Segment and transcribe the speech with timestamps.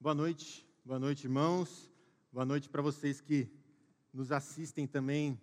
[0.00, 1.90] Boa noite, boa noite, irmãos.
[2.32, 3.50] Boa noite para vocês que
[4.12, 5.36] nos assistem também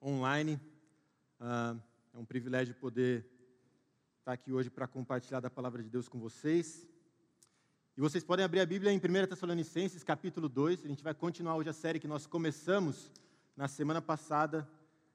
[0.00, 0.60] online.
[1.40, 1.74] Ah,
[2.12, 3.26] é um privilégio poder
[4.18, 6.86] estar aqui hoje para compartilhar da palavra de Deus com vocês.
[7.96, 10.84] E vocês podem abrir a Bíblia em 1 Tessalonicenses, capítulo 2.
[10.84, 13.10] A gente vai continuar hoje a série que nós começamos
[13.56, 14.68] na semana passada,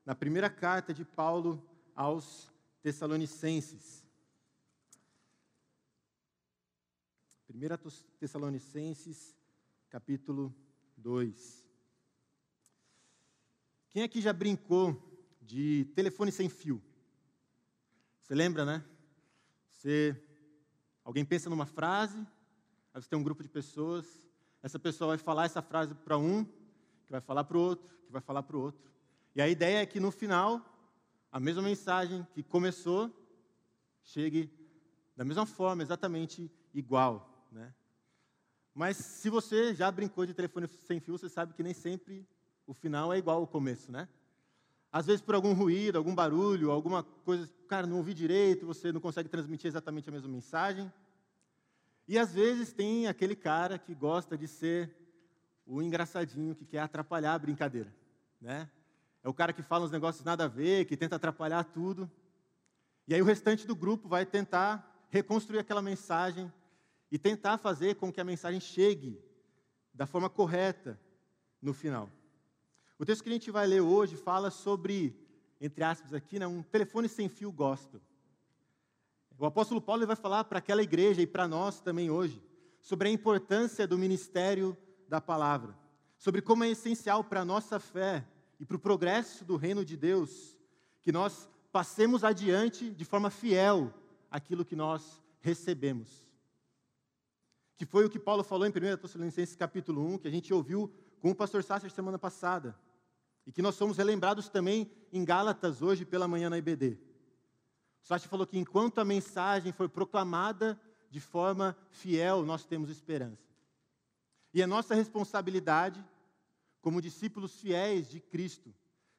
[0.03, 1.63] na primeira carta de Paulo
[1.95, 2.51] aos
[2.81, 4.00] Tessalonicenses.
[7.53, 9.35] 1 Tessalonicenses,
[9.89, 10.55] capítulo
[10.95, 11.67] 2.
[13.89, 14.97] Quem aqui já brincou
[15.41, 16.81] de telefone sem fio?
[18.21, 18.85] Você lembra, né?
[19.69, 20.15] Você,
[21.03, 22.25] alguém pensa numa frase,
[22.93, 24.05] aí você tem um grupo de pessoas,
[24.63, 28.13] essa pessoa vai falar essa frase para um, que vai falar para o outro, que
[28.13, 28.89] vai falar para o outro.
[29.35, 30.63] E a ideia é que no final,
[31.29, 33.13] a mesma mensagem que começou,
[34.03, 34.49] chegue
[35.17, 37.30] da mesma forma, exatamente igual.
[38.73, 42.25] Mas se você já brincou de telefone sem fio, você sabe que nem sempre
[42.65, 44.07] o final é igual ao começo, né?
[44.91, 48.99] Às vezes por algum ruído, algum barulho, alguma coisa, cara, não ouvi direito, você não
[48.99, 50.91] consegue transmitir exatamente a mesma mensagem.
[52.07, 54.93] E às vezes tem aquele cara que gosta de ser
[55.65, 57.93] o engraçadinho que quer atrapalhar a brincadeira,
[58.39, 58.69] né?
[59.23, 62.09] É o cara que fala uns negócios nada a ver, que tenta atrapalhar tudo.
[63.07, 66.51] E aí o restante do grupo vai tentar reconstruir aquela mensagem
[67.11, 69.21] e tentar fazer com que a mensagem chegue
[69.93, 70.99] da forma correta
[71.61, 72.09] no final.
[72.97, 75.13] O texto que a gente vai ler hoje fala sobre,
[75.59, 77.99] entre aspas aqui, né, um telefone sem fio gospel.
[79.37, 82.41] O apóstolo Paulo vai falar para aquela igreja e para nós também hoje
[82.79, 85.75] sobre a importância do ministério da palavra,
[86.17, 88.25] sobre como é essencial para a nossa fé
[88.59, 90.57] e para o progresso do reino de Deus
[91.01, 93.93] que nós passemos adiante de forma fiel
[94.29, 96.30] aquilo que nós recebemos
[97.81, 100.93] que foi o que Paulo falou em 1 Tessalonicenses capítulo 1, que a gente ouviu
[101.19, 102.79] com o pastor Sasser semana passada,
[103.43, 106.99] e que nós somos relembrados também em Gálatas hoje pela manhã na IBD.
[108.03, 113.49] O Sasser falou que enquanto a mensagem foi proclamada de forma fiel, nós temos esperança.
[114.53, 116.05] E é nossa responsabilidade,
[116.83, 118.71] como discípulos fiéis de Cristo,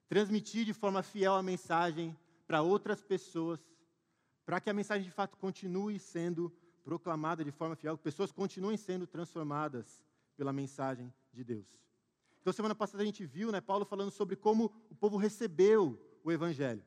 [0.08, 3.58] transmitir de forma fiel a mensagem para outras pessoas,
[4.46, 8.76] para que a mensagem de fato continue sendo proclamada de forma fiel, que pessoas continuem
[8.76, 10.04] sendo transformadas
[10.36, 11.66] pela mensagem de Deus.
[12.40, 16.32] Então, semana passada a gente viu né, Paulo falando sobre como o povo recebeu o
[16.32, 16.82] Evangelho.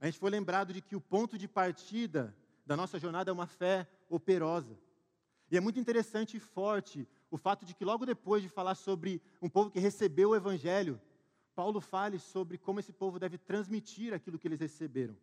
[0.00, 3.46] A gente foi lembrado de que o ponto de partida da nossa jornada é uma
[3.46, 4.76] fé operosa.
[5.50, 9.22] E é muito interessante e forte o fato de que, logo depois de falar sobre
[9.40, 11.00] um povo que recebeu o Evangelho,
[11.54, 15.16] Paulo fale sobre como esse povo deve transmitir aquilo que eles receberam.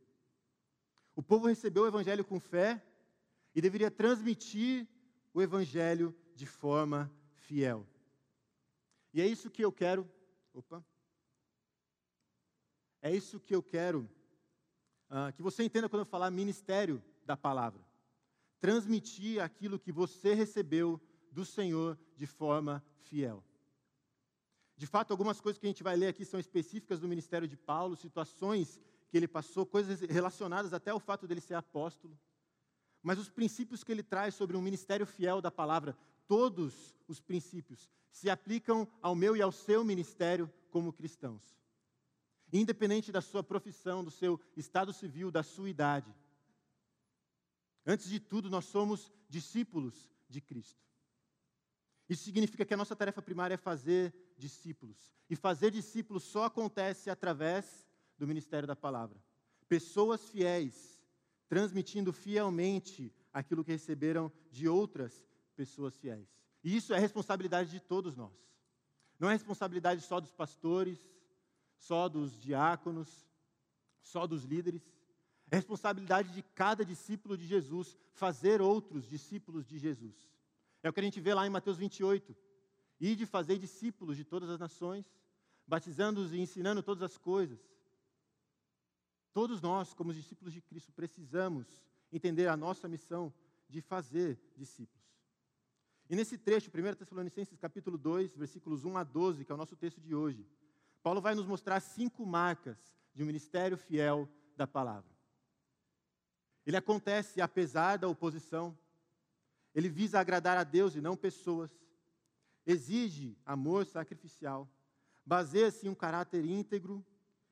[1.15, 2.81] O povo recebeu o Evangelho com fé,
[3.53, 4.87] e deveria transmitir
[5.33, 7.85] o Evangelho de forma fiel.
[9.13, 10.09] E é isso que eu quero.
[10.53, 10.83] Opa!
[13.01, 14.09] É isso que eu quero
[15.09, 17.81] uh, que você entenda quando eu falar ministério da palavra.
[18.59, 23.43] Transmitir aquilo que você recebeu do Senhor de forma fiel.
[24.75, 27.57] De fato, algumas coisas que a gente vai ler aqui são específicas do ministério de
[27.57, 28.79] Paulo, situações
[29.09, 32.17] que ele passou, coisas relacionadas até ao fato dele ser apóstolo.
[33.01, 37.89] Mas os princípios que ele traz sobre um ministério fiel da palavra, todos os princípios,
[38.11, 41.43] se aplicam ao meu e ao seu ministério como cristãos.
[42.51, 46.13] Independente da sua profissão, do seu estado civil, da sua idade.
[47.85, 50.83] Antes de tudo, nós somos discípulos de Cristo.
[52.09, 55.13] Isso significa que a nossa tarefa primária é fazer discípulos.
[55.29, 57.87] E fazer discípulos só acontece através
[58.17, 59.21] do ministério da palavra.
[59.67, 60.98] Pessoas fiéis
[61.49, 66.29] transmitindo fielmente aquilo que receberam de outras pessoas fiéis.
[66.63, 68.31] E isso é responsabilidade de todos nós.
[69.19, 70.97] Não é responsabilidade só dos pastores,
[71.75, 73.27] só dos diáconos,
[74.01, 74.81] só dos líderes.
[75.49, 80.15] É responsabilidade de cada discípulo de Jesus fazer outros discípulos de Jesus.
[80.83, 82.35] É o que a gente vê lá em Mateus 28.
[82.99, 85.05] E de fazer discípulos de todas as nações,
[85.65, 87.59] batizando-os e ensinando todas as coisas.
[89.33, 91.81] Todos nós, como discípulos de Cristo, precisamos
[92.11, 93.33] entender a nossa missão
[93.67, 94.99] de fazer discípulos.
[96.09, 99.75] E nesse trecho, 1 Tessalonicenses capítulo 2, versículos 1 a 12, que é o nosso
[99.75, 100.45] texto de hoje,
[101.03, 102.77] Paulo vai nos mostrar cinco marcas
[103.13, 104.27] de um ministério fiel
[104.57, 105.09] da palavra.
[106.65, 108.77] Ele acontece apesar da oposição,
[109.73, 111.71] ele visa agradar a Deus e não pessoas,
[112.65, 114.67] exige amor sacrificial,
[115.25, 117.05] baseia-se em um caráter íntegro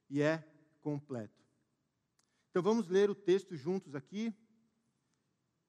[0.09, 0.43] e é
[0.81, 1.46] completo.
[2.57, 4.33] Então vamos ler o texto juntos aqui.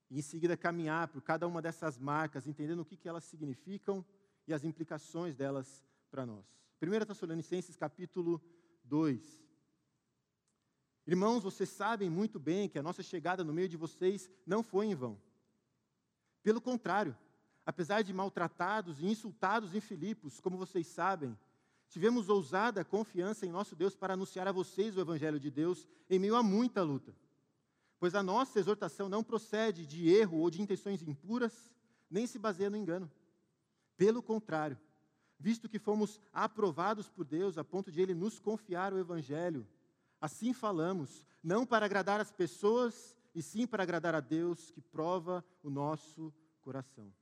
[0.09, 4.03] e em seguida caminhar por cada uma dessas marcas, entendendo o que, elas significam
[4.47, 6.43] e as implicações delas para nós.
[6.81, 8.41] 1 Tessalonicenses capítulo
[8.85, 9.45] 2.
[11.05, 14.87] Irmãos, vocês sabem muito bem que a nossa chegada no meio de vocês não foi
[14.87, 15.21] em vão.
[16.41, 17.15] Pelo contrário,
[17.67, 21.37] apesar de maltratados e insultados em Filipos, como vocês sabem,
[21.89, 26.19] tivemos ousada confiança em nosso Deus para anunciar a vocês o Evangelho de Deus em
[26.19, 27.13] meio a muita luta.
[27.99, 31.73] Pois a nossa exortação não procede de erro ou de intenções impuras,
[32.09, 33.11] nem se baseia no engano.
[33.97, 34.77] Pelo contrário,
[35.37, 39.67] visto que fomos aprovados por Deus a ponto de Ele nos confiar o Evangelho,
[40.21, 45.43] assim falamos, não para agradar as pessoas, e sim para agradar a Deus que prova
[45.61, 47.13] o nosso coração.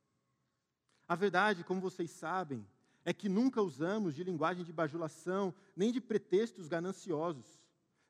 [1.07, 2.65] A verdade, como vocês sabem,
[3.07, 7.45] é que nunca usamos de linguagem de bajulação, nem de pretextos gananciosos.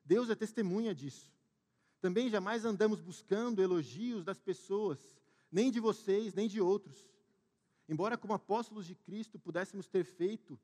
[0.04, 1.32] Deus é testemunha disso.
[2.00, 4.98] Também jamais andamos buscando elogios das pessoas,
[5.52, 7.08] nem de vocês, nem de outros.
[7.88, 10.58] Embora, como apóstolos de Cristo, pudéssemos ter feito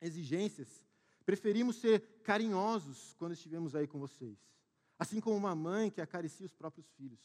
[0.00, 0.82] exigências,
[1.26, 4.38] preferimos ser carinhosos quando estivemos aí com vocês.
[4.98, 7.20] Assim como uma mãe que acaricia os próprios filhos.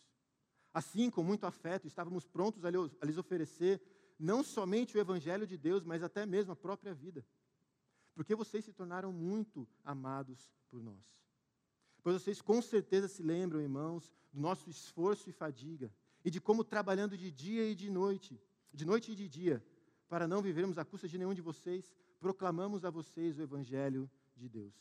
[0.74, 3.82] Assim, com muito afeto, estávamos prontos a lhes oferecer
[4.18, 7.26] não somente o Evangelho de Deus, mas até mesmo a própria vida.
[8.14, 11.26] Porque vocês se tornaram muito amados por nós.
[12.02, 15.92] Pois vocês com certeza se lembram, irmãos, do nosso esforço e fadiga,
[16.24, 18.40] e de como trabalhando de dia e de noite,
[18.74, 19.66] de noite e de dia,
[20.08, 24.48] para não vivermos à custa de nenhum de vocês, proclamamos a vocês o Evangelho de
[24.48, 24.74] Deus.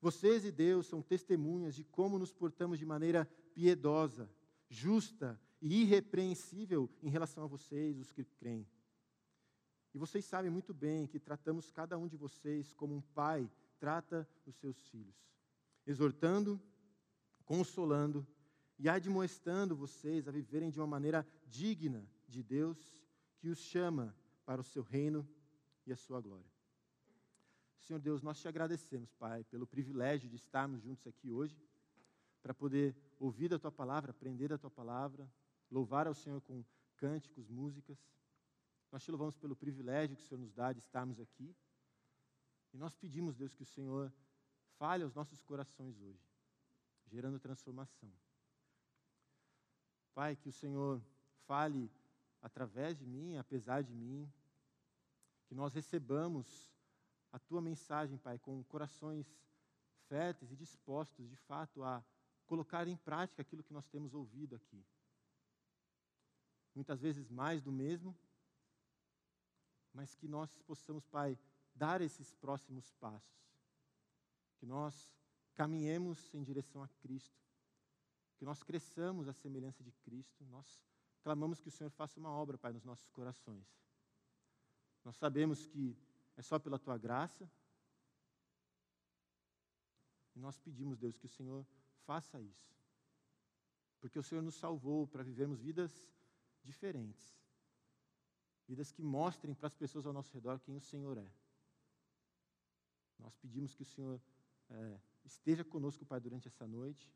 [0.00, 4.30] Vocês e Deus são testemunhas de como nos portamos de maneira piedosa,
[4.68, 8.66] justa e irrepreensível em relação a vocês, os que creem.
[9.94, 14.28] E vocês sabem muito bem que tratamos cada um de vocês como um pai trata
[14.44, 15.26] os seus filhos
[15.86, 16.60] exortando,
[17.44, 18.26] consolando
[18.78, 22.94] e admoestando vocês a viverem de uma maneira digna de Deus,
[23.38, 24.14] que os chama
[24.44, 25.26] para o seu reino
[25.86, 26.50] e a sua glória.
[27.78, 31.56] Senhor Deus, nós te agradecemos, Pai, pelo privilégio de estarmos juntos aqui hoje,
[32.42, 35.30] para poder ouvir a tua palavra, aprender a tua palavra,
[35.70, 36.64] louvar ao Senhor com
[36.96, 37.98] cânticos, músicas.
[38.90, 41.54] Nós te louvamos pelo privilégio que o Senhor nos dá de estarmos aqui.
[42.72, 44.12] E nós pedimos, Deus, que o Senhor
[44.78, 46.22] fale aos nossos corações hoje,
[47.06, 48.12] gerando transformação.
[50.14, 51.00] Pai, que o Senhor
[51.46, 51.90] fale
[52.42, 54.30] através de mim, apesar de mim,
[55.46, 56.72] que nós recebamos
[57.32, 59.26] a tua mensagem, Pai, com corações
[60.08, 62.02] férteis e dispostos, de fato, a
[62.46, 64.84] colocar em prática aquilo que nós temos ouvido aqui.
[66.76, 68.14] Muitas vezes mais do mesmo,
[69.94, 71.38] mas que nós possamos, Pai,
[71.74, 73.50] dar esses próximos passos.
[74.58, 75.16] Que nós
[75.54, 77.42] caminhemos em direção a Cristo,
[78.36, 80.84] que nós cresçamos à semelhança de Cristo, nós
[81.22, 83.66] clamamos que o Senhor faça uma obra, Pai, nos nossos corações.
[85.02, 85.96] Nós sabemos que
[86.36, 87.50] é só pela tua graça,
[90.34, 91.66] e nós pedimos, Deus, que o Senhor
[92.04, 92.76] faça isso,
[93.98, 96.06] porque o Senhor nos salvou para vivermos vidas
[96.66, 97.34] diferentes,
[98.66, 101.30] vidas que mostrem para as pessoas ao nosso redor quem o Senhor é.
[103.18, 104.20] Nós pedimos que o Senhor
[104.70, 107.10] é, esteja conosco, Pai, durante essa noite.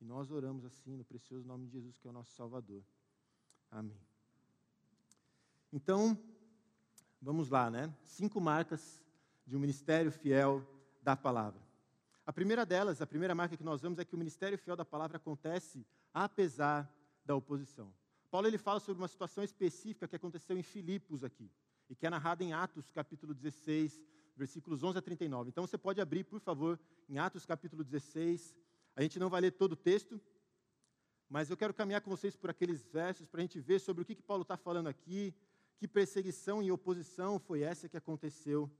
[0.00, 2.82] E nós oramos assim no precioso nome de Jesus, que é o nosso Salvador.
[3.70, 4.00] Amém.
[5.72, 6.16] Então,
[7.20, 7.92] vamos lá, né?
[8.04, 9.02] Cinco marcas
[9.46, 10.66] de um ministério fiel
[11.02, 11.60] da palavra.
[12.24, 14.84] A primeira delas, a primeira marca que nós vemos é que o ministério fiel da
[14.84, 16.90] palavra acontece apesar
[17.24, 17.92] da oposição.
[18.30, 21.50] Paulo ele fala sobre uma situação específica que aconteceu em Filipos aqui,
[21.88, 24.00] e que é narrada em Atos capítulo 16,
[24.36, 25.48] versículos 11 a 39.
[25.48, 28.54] Então você pode abrir, por favor, em Atos capítulo 16.
[28.94, 30.20] A gente não vai ler todo o texto,
[31.28, 34.04] mas eu quero caminhar com vocês por aqueles versos para a gente ver sobre o
[34.04, 35.34] que, que Paulo está falando aqui,
[35.78, 38.70] que perseguição e oposição foi essa que aconteceu,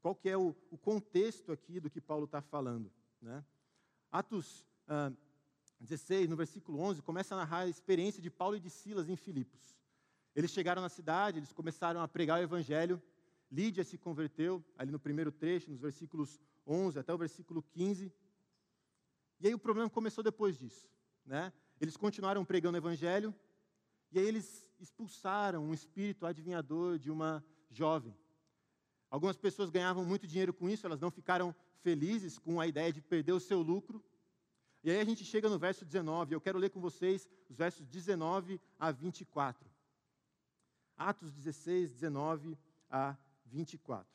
[0.00, 2.90] qual que é o, o contexto aqui do que Paulo está falando.
[3.20, 3.44] Né?
[4.10, 5.12] Atos ah,
[5.84, 9.16] 16, no versículo 11, começa a narrar a experiência de Paulo e de Silas em
[9.16, 9.76] Filipos.
[10.34, 13.00] Eles chegaram na cidade, eles começaram a pregar o evangelho,
[13.50, 18.12] Lídia se converteu, ali no primeiro trecho, nos versículos 11 até o versículo 15.
[19.40, 20.88] E aí o problema começou depois disso.
[21.24, 21.52] Né?
[21.80, 23.34] Eles continuaram pregando o evangelho,
[24.10, 28.16] e aí eles expulsaram um espírito adivinhador de uma jovem.
[29.10, 33.02] Algumas pessoas ganhavam muito dinheiro com isso, elas não ficaram felizes com a ideia de
[33.02, 34.02] perder o seu lucro.
[34.84, 37.86] E aí a gente chega no verso 19, eu quero ler com vocês os versos
[37.86, 39.66] 19 a 24.
[40.94, 42.58] Atos 16, 19
[42.90, 44.06] a 24.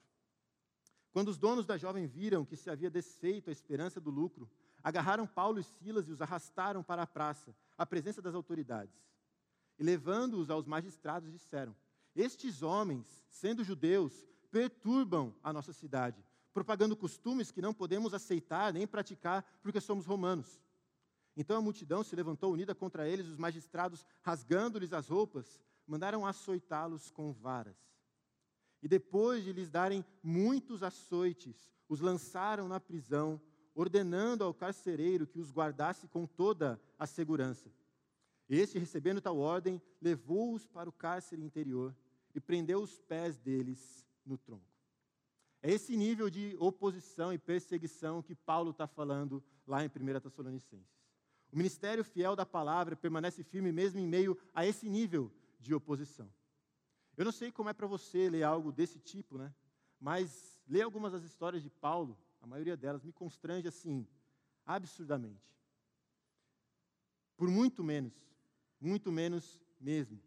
[1.12, 4.48] Quando os donos da jovem viram que se havia desfeito a esperança do lucro,
[4.84, 9.04] agarraram Paulo e Silas e os arrastaram para a praça, à presença das autoridades.
[9.80, 11.76] E levando-os aos magistrados, disseram:
[12.16, 16.24] Estes homens, sendo judeus, perturbam a nossa cidade,
[16.54, 20.62] propagando costumes que não podemos aceitar nem praticar porque somos romanos.
[21.36, 27.12] Então a multidão se levantou unida contra eles, os magistrados, rasgando-lhes as roupas, mandaram açoitá-los
[27.12, 27.78] com varas.
[28.82, 33.42] E depois de lhes darem muitos açoites, os lançaram na prisão,
[33.74, 37.72] ordenando ao carcereiro que os guardasse com toda a segurança.
[38.50, 41.96] Este, recebendo tal ordem, levou-os para o cárcere interior
[42.34, 44.69] e prendeu os pés deles no tronco.
[45.62, 51.00] É esse nível de oposição e perseguição que Paulo está falando lá em 1 Tessalonicenses.
[51.52, 56.32] O ministério fiel da palavra permanece firme mesmo em meio a esse nível de oposição.
[57.18, 59.54] Eu não sei como é para você ler algo desse tipo, né?
[60.00, 64.08] Mas ler algumas das histórias de Paulo, a maioria delas me constrange assim,
[64.66, 65.50] absurdamente.
[67.36, 68.14] Por muito menos,
[68.80, 70.22] muito menos mesmo.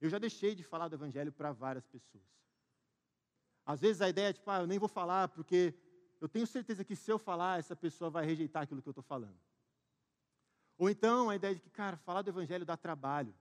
[0.00, 2.24] Eu já deixei de falar do evangelho para várias pessoas.
[3.64, 5.74] Às vezes a ideia é tipo, ah, eu nem vou falar porque
[6.20, 9.04] eu tenho certeza que se eu falar, essa pessoa vai rejeitar aquilo que eu estou
[9.04, 9.38] falando.
[10.76, 13.34] Ou então a ideia de que, cara, falar do evangelho dá trabalho.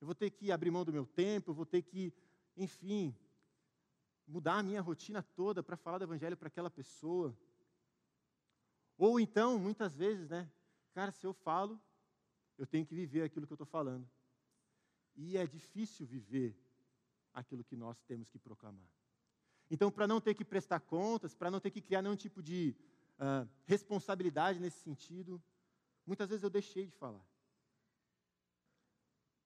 [0.00, 2.12] Eu vou ter que abrir mão do meu tempo, eu vou ter que,
[2.56, 3.16] enfim,
[4.26, 7.36] mudar a minha rotina toda para falar do evangelho para aquela pessoa.
[8.98, 10.50] Ou então, muitas vezes, né,
[10.92, 11.80] cara, se eu falo,
[12.58, 14.08] eu tenho que viver aquilo que eu estou falando.
[15.14, 16.56] E é difícil viver
[17.32, 18.88] aquilo que nós temos que proclamar.
[19.70, 22.76] Então, para não ter que prestar contas, para não ter que criar nenhum tipo de
[23.18, 25.42] uh, responsabilidade nesse sentido,
[26.06, 27.24] muitas vezes eu deixei de falar.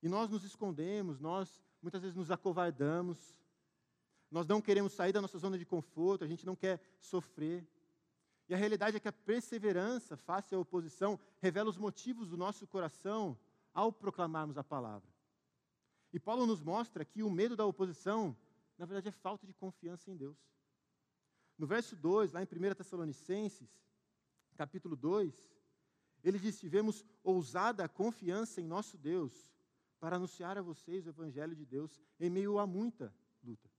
[0.03, 3.37] E nós nos escondemos, nós muitas vezes nos acovardamos,
[4.31, 7.67] nós não queremos sair da nossa zona de conforto, a gente não quer sofrer.
[8.49, 12.67] E a realidade é que a perseverança face à oposição revela os motivos do nosso
[12.67, 13.39] coração
[13.73, 15.09] ao proclamarmos a palavra.
[16.13, 18.37] E Paulo nos mostra que o medo da oposição
[18.81, 20.39] na verdade é falta de confiança em Deus.
[21.59, 23.69] No verso 2, lá em 1 Tessalonicenses,
[24.57, 25.55] capítulo 2,
[26.25, 29.47] ele diz: Tivemos ousada confiança em nosso Deus
[29.99, 33.71] para anunciar a vocês o Evangelho de Deus em meio a muita luta.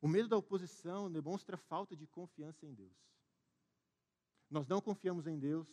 [0.00, 2.96] O medo da oposição demonstra falta de confiança em Deus.
[4.48, 5.68] Nós não confiamos em Deus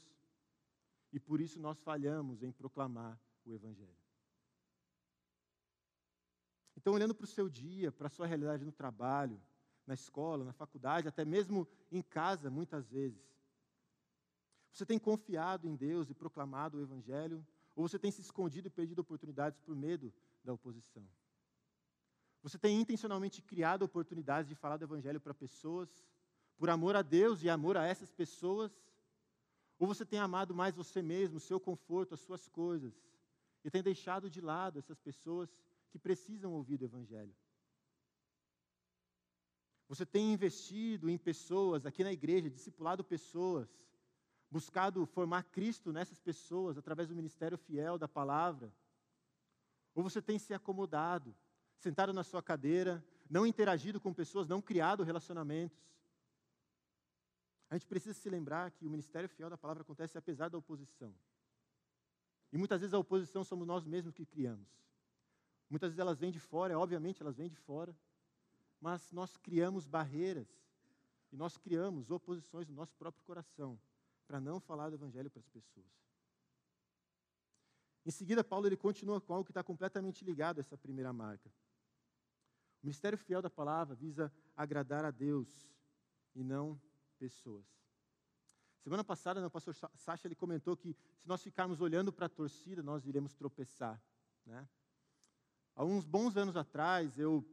[1.09, 4.04] e por isso nós falhamos em proclamar o Evangelho.
[6.85, 9.41] Então, olhando para o seu dia, para a sua realidade no trabalho,
[9.87, 13.27] na escola, na faculdade, até mesmo em casa, muitas vezes,
[14.71, 17.43] você tem confiado em Deus e proclamado o Evangelho,
[17.75, 20.13] ou você tem se escondido e perdido oportunidades por medo
[20.43, 21.03] da oposição?
[22.43, 25.89] Você tem intencionalmente criado oportunidades de falar do Evangelho para pessoas,
[26.55, 28.71] por amor a Deus e amor a essas pessoas?
[29.79, 32.93] Ou você tem amado mais você mesmo, o seu conforto, as suas coisas,
[33.63, 35.49] e tem deixado de lado essas pessoas
[35.95, 37.33] que precisam ouvir do Evangelho.
[39.87, 43.69] Você tem investido em pessoas aqui na igreja, discipulado pessoas,
[44.51, 48.69] buscado formar Cristo nessas pessoas através do ministério fiel da palavra?
[49.93, 51.33] Ou você tem se acomodado,
[51.77, 55.81] sentado na sua cadeira, não interagido com pessoas, não criado relacionamentos?
[57.69, 61.15] A gente precisa se lembrar que o ministério fiel da palavra acontece apesar da oposição.
[62.51, 64.67] E muitas vezes a oposição somos nós mesmos que criamos.
[65.69, 67.95] Muitas vezes elas vêm de fora, obviamente elas vêm de fora,
[68.79, 70.47] mas nós criamos barreiras
[71.31, 73.79] e nós criamos oposições no nosso próprio coração
[74.27, 75.85] para não falar do Evangelho para as pessoas.
[78.05, 81.49] Em seguida, Paulo ele continua com algo que está completamente ligado a essa primeira marca.
[82.81, 85.67] O ministério fiel da palavra visa agradar a Deus
[86.35, 86.79] e não
[87.17, 87.65] pessoas.
[88.83, 92.83] Semana passada, o pastor Sacha ele comentou que se nós ficarmos olhando para a torcida,
[92.83, 93.99] nós iremos tropeçar.
[94.45, 94.67] Né?
[95.75, 97.45] Há uns bons anos atrás, eu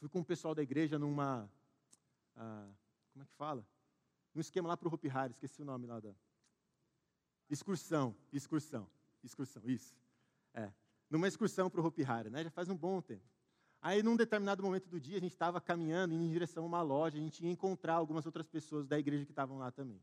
[0.00, 1.48] fui com o pessoal da igreja numa.
[2.34, 2.68] Ah,
[3.12, 3.64] como é que fala?
[4.34, 6.12] Um esquema lá para o Hopi Hari, esqueci o nome lá da.
[7.48, 8.88] Excursão, excursão,
[9.22, 9.94] excursão, isso.
[10.52, 10.72] É.
[11.08, 12.42] Numa excursão para o Hopi Hari, né?
[12.42, 13.22] Já faz um bom tempo.
[13.80, 17.18] Aí, num determinado momento do dia, a gente estava caminhando em direção a uma loja,
[17.18, 20.02] a gente ia encontrar algumas outras pessoas da igreja que estavam lá também.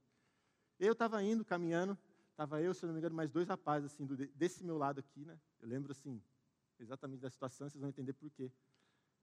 [0.79, 1.97] Eu estava indo, caminhando,
[2.29, 4.05] estava eu, se não me engano, mais dois rapazes, assim,
[4.35, 5.37] desse meu lado aqui, né?
[5.59, 6.21] Eu lembro, assim,
[6.83, 8.51] exatamente da situação, vocês vão entender por quê.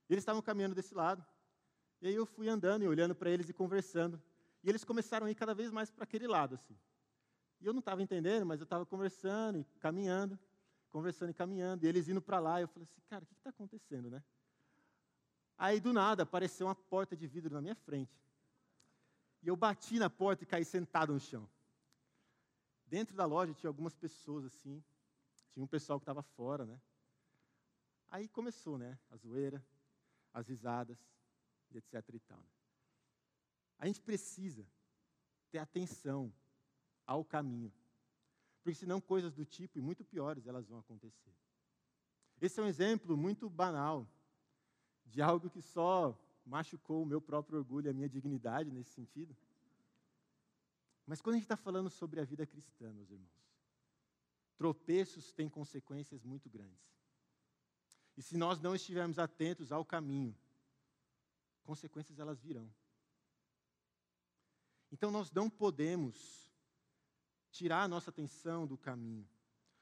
[0.08, 1.24] E eles estavam caminhando desse lado.
[2.00, 4.20] E aí eu fui andando e olhando para eles e conversando.
[4.62, 6.76] E eles começaram a ir cada vez mais para aquele lado, assim.
[7.60, 10.38] E eu não estava entendendo, mas eu estava conversando e caminhando,
[10.90, 11.84] conversando e caminhando.
[11.84, 12.60] E eles indo para lá.
[12.60, 14.22] E eu falei assim, cara, o que está acontecendo, né?
[15.56, 18.16] Aí, do nada, apareceu uma porta de vidro na minha frente.
[19.42, 21.48] E eu bati na porta e caí sentado no chão.
[22.86, 24.82] dentro da loja tinha algumas pessoas assim,
[25.52, 26.80] tinha um pessoal que estava fora, né?
[28.10, 28.98] Aí começou, né?
[29.10, 29.64] A zoeira,
[30.32, 30.98] as risadas,
[31.74, 32.38] etc e tal.
[32.38, 32.48] Né?
[33.78, 34.66] A gente precisa
[35.50, 36.32] ter atenção
[37.06, 37.72] ao caminho,
[38.62, 41.34] porque senão coisas do tipo e muito piores elas vão acontecer.
[42.40, 44.06] Esse é um exemplo muito banal
[45.04, 49.36] de algo que só machucou o meu próprio orgulho e a minha dignidade nesse sentido.
[51.06, 53.30] Mas quando a gente está falando sobre a vida cristã, meus irmãos,
[54.56, 56.97] tropeços têm consequências muito grandes.
[58.18, 60.36] E se nós não estivermos atentos ao caminho,
[61.62, 62.68] consequências elas virão.
[64.90, 66.52] Então nós não podemos
[67.52, 69.24] tirar a nossa atenção do caminho.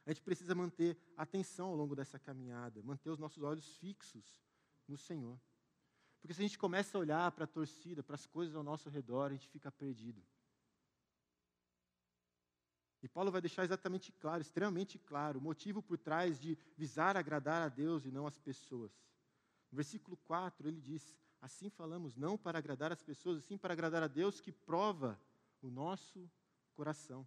[0.04, 4.44] A gente precisa manter atenção ao longo dessa caminhada, manter os nossos olhos fixos
[4.86, 5.40] no Senhor.
[6.20, 8.90] Porque se a gente começa a olhar para a torcida, para as coisas ao nosso
[8.90, 10.22] redor, a gente fica perdido.
[13.02, 17.62] E Paulo vai deixar exatamente claro, extremamente claro, o motivo por trás de visar agradar
[17.62, 18.92] a Deus e não as pessoas.
[19.70, 24.02] No versículo 4, ele diz: Assim falamos não para agradar as pessoas, sim para agradar
[24.02, 25.20] a Deus que prova
[25.60, 26.30] o nosso
[26.74, 27.26] coração.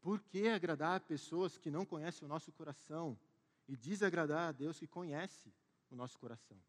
[0.00, 3.18] Por que agradar pessoas que não conhecem o nosso coração
[3.66, 5.52] e desagradar a Deus que conhece
[5.90, 6.60] o nosso coração?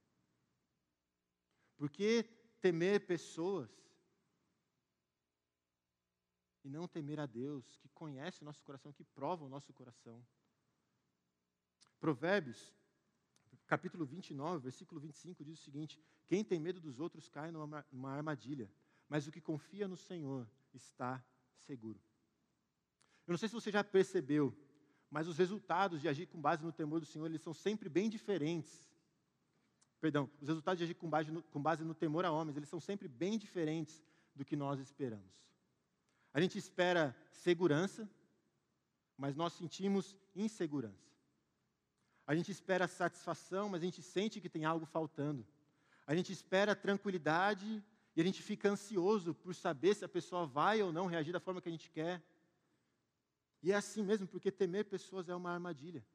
[1.76, 2.24] Por que
[2.62, 3.70] temer pessoas
[6.66, 10.26] e não temer a Deus, que conhece o nosso coração, que prova o nosso coração.
[12.00, 12.74] Provérbios,
[13.68, 18.68] capítulo 29, versículo 25, diz o seguinte: Quem tem medo dos outros cai numa, armadilha,
[19.08, 21.24] mas o que confia no Senhor está
[21.68, 22.02] seguro.
[23.28, 24.52] Eu não sei se você já percebeu,
[25.08, 28.10] mas os resultados de agir com base no temor do Senhor, eles são sempre bem
[28.10, 28.92] diferentes.
[30.02, 32.70] Perdão, os resultados de agir com base no, com base no temor a homens, eles
[32.70, 34.04] são sempre bem diferentes
[34.36, 35.36] do que nós esperamos.
[36.36, 38.10] A gente espera segurança,
[39.16, 41.10] mas nós sentimos insegurança.
[42.28, 45.48] A gente espera satisfação, mas a gente sente que tem algo faltando.
[46.06, 47.82] A gente espera tranquilidade
[48.14, 51.40] e a gente fica ansioso por saber se a pessoa vai ou não reagir da
[51.40, 52.22] forma que a gente quer.
[53.64, 56.06] E é assim mesmo, porque temer pessoas é uma armadilha.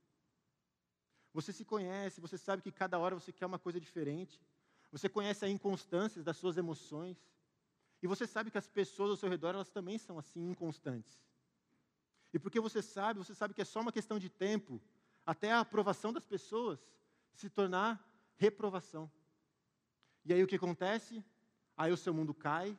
[1.33, 4.39] Você se conhece, você sabe que cada hora você quer uma coisa diferente.
[4.93, 7.17] Você conhece a inconstância das suas emoções.
[8.03, 11.21] E você sabe que as pessoas ao seu redor, elas também são assim inconstantes.
[12.33, 14.81] E porque você sabe, você sabe que é só uma questão de tempo
[15.27, 16.79] até a aprovação das pessoas
[17.35, 18.05] se tornar
[18.37, 19.11] reprovação.
[20.25, 21.25] E aí o que acontece?
[21.77, 22.79] Aí o seu mundo cai,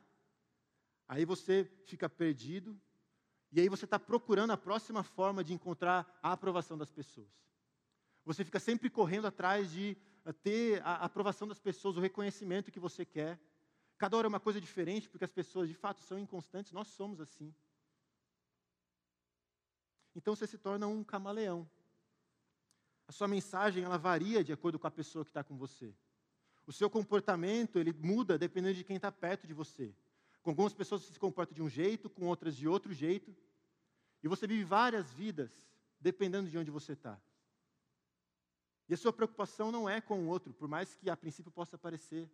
[1.08, 2.80] aí você fica perdido,
[3.50, 7.28] e aí você está procurando a próxima forma de encontrar a aprovação das pessoas.
[8.24, 12.80] Você fica sempre correndo atrás de eh, ter a aprovação das pessoas, o reconhecimento que
[12.80, 13.38] você quer.
[14.02, 17.20] Cada hora é uma coisa diferente, porque as pessoas de fato são inconstantes, nós somos
[17.20, 17.54] assim.
[20.12, 21.70] Então você se torna um camaleão.
[23.06, 25.94] A sua mensagem ela varia de acordo com a pessoa que está com você.
[26.66, 29.94] O seu comportamento ele muda dependendo de quem está perto de você.
[30.42, 33.32] Com algumas pessoas você se comporta de um jeito, com outras de outro jeito.
[34.20, 35.52] E você vive várias vidas
[36.00, 37.20] dependendo de onde você está.
[38.88, 41.78] E a sua preocupação não é com o outro, por mais que a princípio possa
[41.78, 42.28] parecer.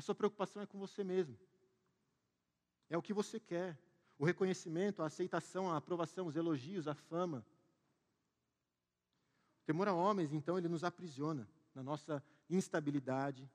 [0.00, 1.38] A sua preocupação é com você mesmo.
[2.88, 3.78] É o que você quer.
[4.18, 7.44] O reconhecimento, a aceitação, a aprovação, os elogios, a fama.
[9.60, 13.46] O temor a homens, então, ele nos aprisiona na nossa instabilidade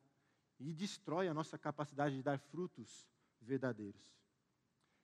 [0.60, 3.10] e destrói a nossa capacidade de dar frutos
[3.42, 4.14] verdadeiros.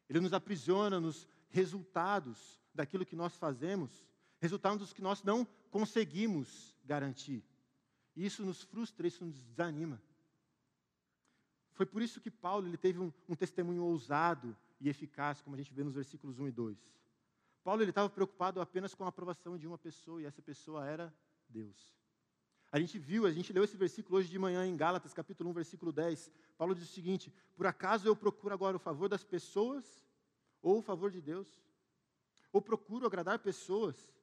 [0.08, 4.06] Ele nos aprisiona nos resultados daquilo que nós fazemos,
[4.40, 7.44] resultados que nós não conseguimos garantir.
[8.16, 10.00] Isso nos frustra, isso nos desanima.
[11.82, 15.58] Foi por isso que Paulo ele teve um, um testemunho ousado e eficaz, como a
[15.58, 16.78] gente vê nos versículos 1 e 2.
[17.64, 21.12] Paulo estava preocupado apenas com a aprovação de uma pessoa, e essa pessoa era
[21.50, 21.98] Deus.
[22.72, 25.54] A gente viu, a gente leu esse versículo hoje de manhã em Gálatas, capítulo 1,
[25.54, 26.30] versículo 10.
[26.56, 30.06] Paulo diz o seguinte: Por acaso eu procuro agora o favor das pessoas
[30.62, 31.48] ou o favor de Deus?
[32.54, 34.14] Ou procuro agradar pessoas?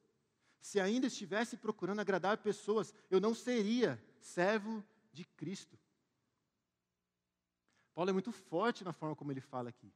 [0.61, 5.77] Se ainda estivesse procurando agradar pessoas, eu não seria servo de Cristo.
[7.99, 9.91] Paulo é muito forte na forma como ele fala aqui.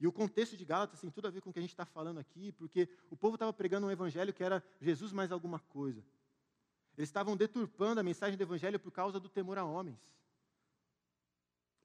[0.00, 1.84] E o contexto de Gálatas tem tudo a ver com o que a gente está
[1.84, 6.02] falando aqui, porque o povo estava pregando um evangelho que era Jesus mais alguma coisa.
[6.96, 10.00] Eles estavam deturpando a mensagem do evangelho por causa do temor a homens.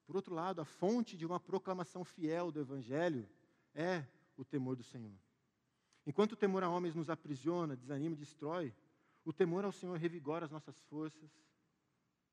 [0.06, 3.28] Por outro lado, a fonte de uma proclamação fiel do evangelho
[3.74, 4.02] é
[4.34, 5.12] o temor do Senhor.
[6.06, 8.74] Enquanto o temor a homens nos aprisiona, desanima destrói,
[9.26, 11.30] o temor ao Senhor revigora as nossas forças,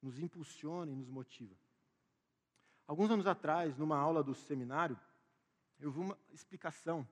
[0.02, 1.56] nos impulsiona e nos motiva.
[2.88, 5.00] Alguns anos atrás, numa aula do seminário,
[5.80, 7.08] eu vi uma explicação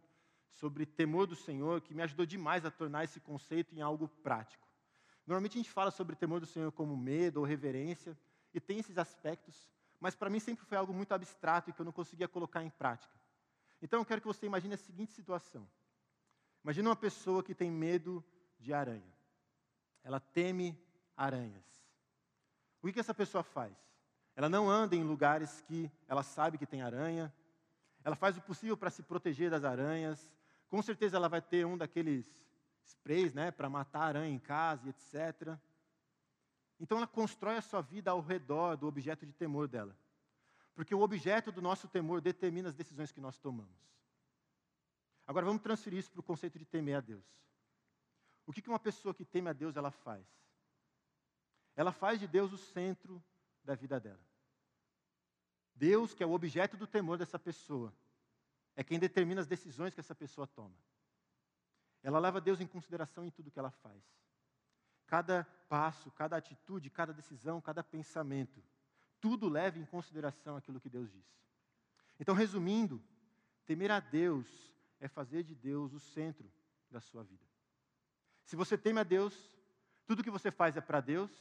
[0.52, 4.67] sobre temor do Senhor que me ajudou demais a tornar esse conceito em algo prático.
[5.25, 8.17] Normalmente a gente fala sobre temor do Senhor como medo ou reverência,
[8.54, 11.86] e tem esses aspectos, mas para mim sempre foi algo muito abstrato e que eu
[11.86, 13.13] não conseguia colocar em prática.
[13.82, 15.69] Então eu quero que você imagine a seguinte situação.
[16.63, 18.23] Imagina uma pessoa que tem medo
[18.60, 19.13] de aranha.
[20.04, 20.78] Ela teme
[21.15, 21.63] aranhas.
[22.81, 23.75] O que, essa pessoa faz?
[24.35, 27.33] Ela não anda em lugares que ela sabe que tem aranha.
[28.03, 30.31] Ela faz o possível para se proteger das aranhas.
[30.69, 32.25] Com certeza ela vai ter um daqueles
[32.85, 35.57] sprays, né, para matar aranha em casa, etc.
[36.79, 39.95] Então ela constrói a sua vida ao redor do objeto de temor dela.
[40.73, 43.77] Porque o objeto do nosso temor determina as decisões que nós tomamos.
[45.27, 47.25] Agora vamos transferir isso para o conceito de temer a Deus.
[48.45, 50.25] O que uma pessoa que teme a Deus ela faz?
[51.79, 53.23] Ela faz de Deus o centro
[53.63, 54.19] da vida dela.
[55.73, 57.93] Deus, que é o objeto do temor dessa pessoa,
[58.75, 60.75] é quem determina as decisões que essa pessoa toma.
[62.03, 64.03] Ela leva Deus em consideração em tudo que ela faz.
[65.07, 68.61] Cada passo, cada atitude, cada decisão, cada pensamento,
[69.21, 71.25] tudo leva em consideração aquilo que Deus diz.
[72.19, 73.01] Então, resumindo,
[73.65, 76.51] temer a Deus é fazer de Deus o centro
[76.91, 77.45] da sua vida.
[78.43, 79.49] Se você teme a Deus,
[80.05, 81.31] tudo que você faz é para Deus,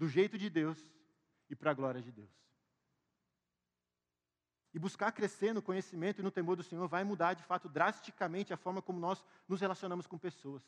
[0.00, 0.78] do jeito de Deus
[1.50, 2.30] e para a glória de Deus.
[4.72, 8.50] E buscar crescer no conhecimento e no temor do Senhor vai mudar de fato drasticamente
[8.50, 10.62] a forma como nós nos relacionamos com pessoas.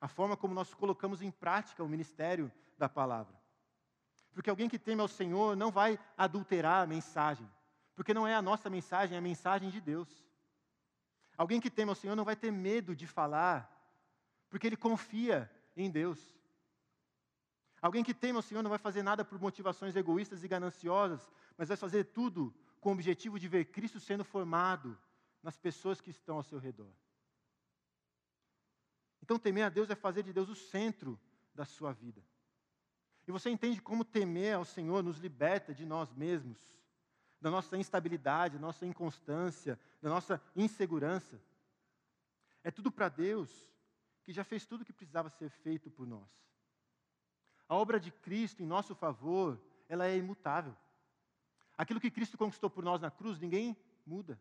[0.00, 3.38] A forma como nós colocamos em prática o ministério da palavra.
[4.32, 7.46] Porque alguém que teme ao Senhor não vai adulterar a mensagem,
[7.94, 10.08] porque não é a nossa mensagem, é a mensagem de Deus.
[11.36, 13.70] Alguém que teme ao Senhor não vai ter medo de falar,
[14.48, 16.34] porque ele confia em Deus.
[17.84, 21.68] Alguém que teme ao Senhor não vai fazer nada por motivações egoístas e gananciosas, mas
[21.68, 24.98] vai fazer tudo com o objetivo de ver Cristo sendo formado
[25.42, 26.90] nas pessoas que estão ao seu redor.
[29.22, 31.20] Então, temer a Deus é fazer de Deus o centro
[31.54, 32.24] da sua vida.
[33.28, 36.58] E você entende como temer ao Senhor nos liberta de nós mesmos
[37.38, 41.38] da nossa instabilidade, da nossa inconstância, da nossa insegurança.
[42.62, 43.50] É tudo para Deus,
[44.22, 46.44] que já fez tudo o que precisava ser feito por nós.
[47.68, 50.76] A obra de Cristo em nosso favor, ela é imutável.
[51.76, 54.38] Aquilo que Cristo conquistou por nós na cruz, ninguém muda.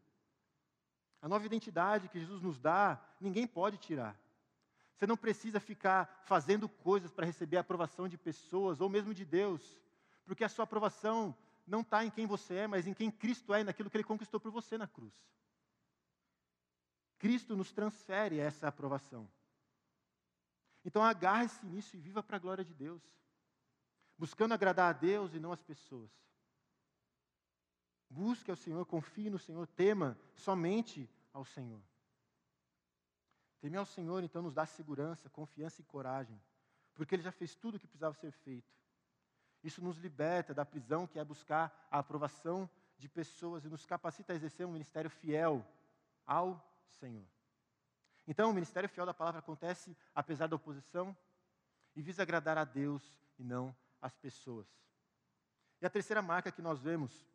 [1.21, 4.19] A nova identidade que Jesus nos dá, ninguém pode tirar.
[4.95, 9.25] Você não precisa ficar fazendo coisas para receber a aprovação de pessoas ou mesmo de
[9.25, 9.79] Deus,
[10.25, 13.61] porque a sua aprovação não está em quem você é, mas em quem Cristo é
[13.61, 15.13] e naquilo que Ele conquistou por você na cruz.
[17.17, 19.27] Cristo nos transfere essa aprovação.
[20.85, 23.01] Então agarre-se nisso e viva para a glória de Deus,
[24.17, 26.11] buscando agradar a Deus e não as pessoas.
[28.09, 31.81] Busque ao Senhor, confie no Senhor, tema somente ao Senhor.
[33.59, 36.39] Temer ao Senhor, então, nos dá segurança, confiança e coragem,
[36.93, 38.71] porque Ele já fez tudo o que precisava ser feito.
[39.63, 42.69] Isso nos liberta da prisão que é buscar a aprovação
[42.99, 45.65] de pessoas e nos capacita a exercer um ministério fiel
[46.25, 46.61] ao
[46.99, 47.25] Senhor.
[48.27, 51.15] Então, o ministério fiel da palavra acontece apesar da oposição
[51.95, 53.03] e visa agradar a Deus
[53.37, 54.67] e não as pessoas.
[55.81, 57.27] E a terceira marca que nós vemos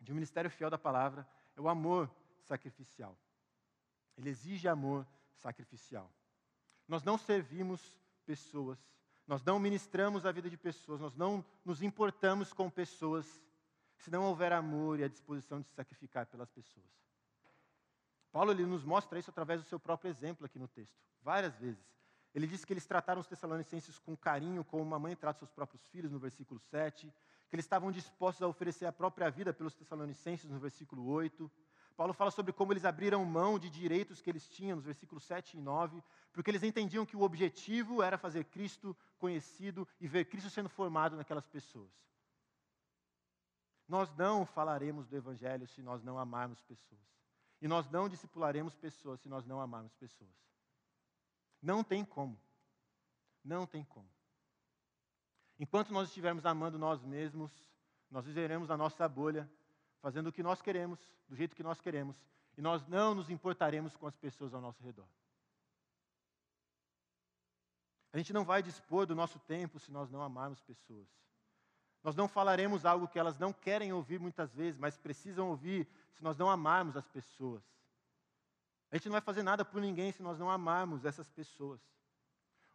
[0.00, 2.10] de um ministério fiel da palavra é o amor
[2.40, 3.16] sacrificial.
[4.16, 6.12] Ele exige amor sacrificial.
[6.88, 8.78] Nós não servimos pessoas
[9.26, 13.40] nós não ministramos a vida de pessoas, nós não nos importamos com pessoas,
[13.96, 16.84] se não houver amor e a disposição de se sacrificar pelas pessoas.
[18.32, 21.84] Paulo ele nos mostra isso através do seu próprio exemplo aqui no texto, várias vezes.
[22.34, 25.86] Ele diz que eles trataram os tessalonicenses com carinho, como uma mãe trata seus próprios
[25.88, 27.12] filhos, no versículo 7,
[27.48, 31.50] que eles estavam dispostos a oferecer a própria vida pelos tessalonicenses, no versículo 8,
[31.96, 35.56] Paulo fala sobre como eles abriram mão de direitos que eles tinham, nos versículos 7
[35.56, 40.50] e 9, porque eles entendiam que o objetivo era fazer Cristo conhecido e ver Cristo
[40.50, 41.90] sendo formado naquelas pessoas.
[43.86, 47.00] Nós não falaremos do Evangelho se nós não amarmos pessoas.
[47.62, 50.34] E nós não discipularemos pessoas se nós não amarmos pessoas.
[51.62, 52.36] Não tem como.
[53.44, 54.10] Não tem como.
[55.60, 57.52] Enquanto nós estivermos amando nós mesmos,
[58.10, 59.48] nós viveremos na nossa bolha
[60.00, 60.98] fazendo o que nós queremos,
[61.28, 62.20] do jeito que nós queremos,
[62.58, 65.06] e nós não nos importaremos com as pessoas ao nosso redor.
[68.12, 71.08] A gente não vai dispor do nosso tempo se nós não amarmos pessoas.
[72.02, 76.22] Nós não falaremos algo que elas não querem ouvir muitas vezes, mas precisam ouvir se
[76.22, 77.62] nós não amarmos as pessoas.
[78.90, 81.80] A gente não vai fazer nada por ninguém se nós não amarmos essas pessoas.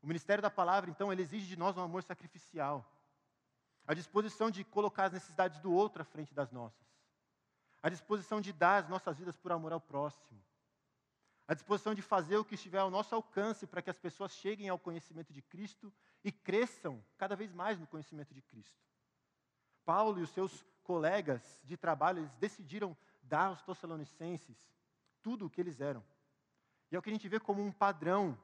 [0.02, 2.86] O ministério da palavra, então, ele exige de nós um amor sacrificial.
[3.86, 6.88] A disposição de colocar as necessidades do outro à frente das nossas
[7.82, 10.44] a disposição de dar as nossas vidas por amor ao próximo,
[11.48, 14.68] a disposição de fazer o que estiver ao nosso alcance para que as pessoas cheguem
[14.68, 18.78] ao conhecimento de Cristo e cresçam cada vez mais no conhecimento de Cristo.
[19.88, 24.58] Paulo e os seus colegas de trabalho, eles decidiram dar aos Tessalonicenses
[25.22, 26.04] tudo o que eles eram.
[26.92, 28.38] E é o que a gente vê como um padrão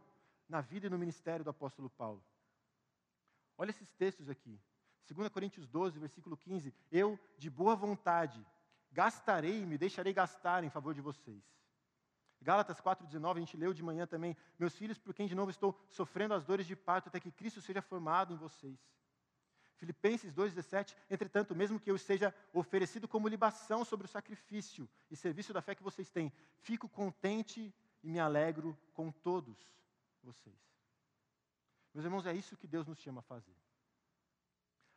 [0.47, 2.23] na vida e no ministério do apóstolo Paulo.
[3.57, 4.57] Olha esses textos aqui.
[5.05, 6.73] 2 Coríntios 12, versículo 15.
[6.89, 8.45] Eu, de boa vontade,
[8.89, 11.43] gastarei e me deixarei gastar em favor de vocês.
[12.41, 14.37] Gálatas 4,19, a gente leu de manhã também.
[14.57, 17.61] Meus filhos, por quem de novo estou sofrendo as dores de parto, até que Cristo
[17.61, 18.79] seja formado em vocês.
[19.83, 25.51] Filipenses 2,17, entretanto, mesmo que eu seja oferecido como libação sobre o sacrifício e serviço
[25.51, 29.57] da fé que vocês têm, fico contente e me alegro com todos
[30.23, 30.55] vocês.
[31.93, 33.53] Meus irmãos, é isso que Deus nos chama a fazer.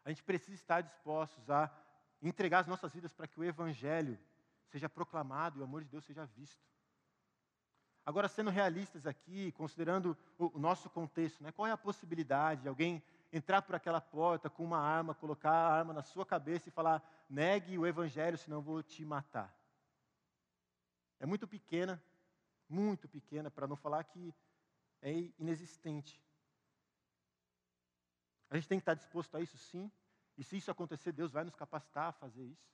[0.05, 1.69] A gente precisa estar dispostos a
[2.23, 4.17] entregar as nossas vidas para que o Evangelho
[4.69, 6.65] seja proclamado e o amor de Deus seja visto.
[8.05, 13.03] Agora, sendo realistas aqui, considerando o nosso contexto, né, qual é a possibilidade de alguém
[13.33, 17.03] entrar por aquela porta com uma arma, colocar a arma na sua cabeça e falar:
[17.29, 19.55] negue o Evangelho, senão vou te matar?
[21.19, 22.03] É muito pequena,
[22.69, 24.35] muito pequena, para não falar que
[25.03, 26.23] é inexistente.
[28.51, 29.91] A gente tem que estar disposto a isso, sim.
[30.37, 32.71] E se isso acontecer, Deus vai nos capacitar a fazer isso.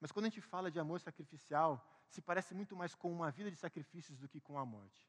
[0.00, 3.50] Mas quando a gente fala de amor sacrificial, se parece muito mais com uma vida
[3.50, 5.08] de sacrifícios do que com a morte.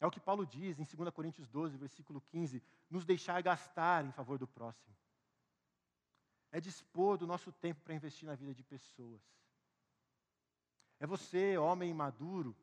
[0.00, 4.12] É o que Paulo diz em 2 Coríntios 12, versículo 15: nos deixar gastar em
[4.12, 4.96] favor do próximo.
[6.50, 9.20] É dispor do nosso tempo para investir na vida de pessoas.
[10.98, 12.56] É você, homem maduro,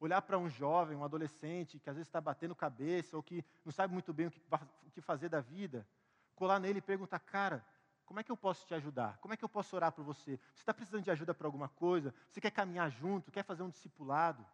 [0.00, 3.72] olhar para um jovem, um adolescente que às vezes está batendo cabeça ou que não
[3.72, 5.86] sabe muito bem o que, fazer da vida,
[6.34, 7.64] colar nele e perguntar: cara,
[8.06, 9.18] como é que eu posso te ajudar?
[9.18, 10.38] Como é que eu posso orar por você?
[10.54, 12.14] Você está precisando de ajuda para alguma coisa?
[12.30, 13.32] Você quer caminhar junto?
[13.32, 14.46] Quer fazer um discipulado?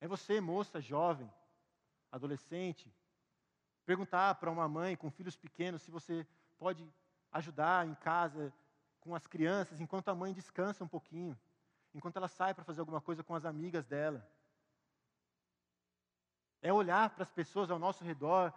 [0.00, 1.30] É você, moça, jovem,
[2.10, 2.92] adolescente,
[3.84, 6.26] perguntar para uma mãe com filhos pequenos se você
[6.58, 6.86] pode
[7.32, 8.52] ajudar em casa
[9.00, 11.38] com as crianças enquanto a mãe descansa um pouquinho
[11.94, 14.26] enquanto ela sai para fazer alguma coisa com as amigas dela.
[16.60, 18.52] É olhar para as pessoas ao nosso redor,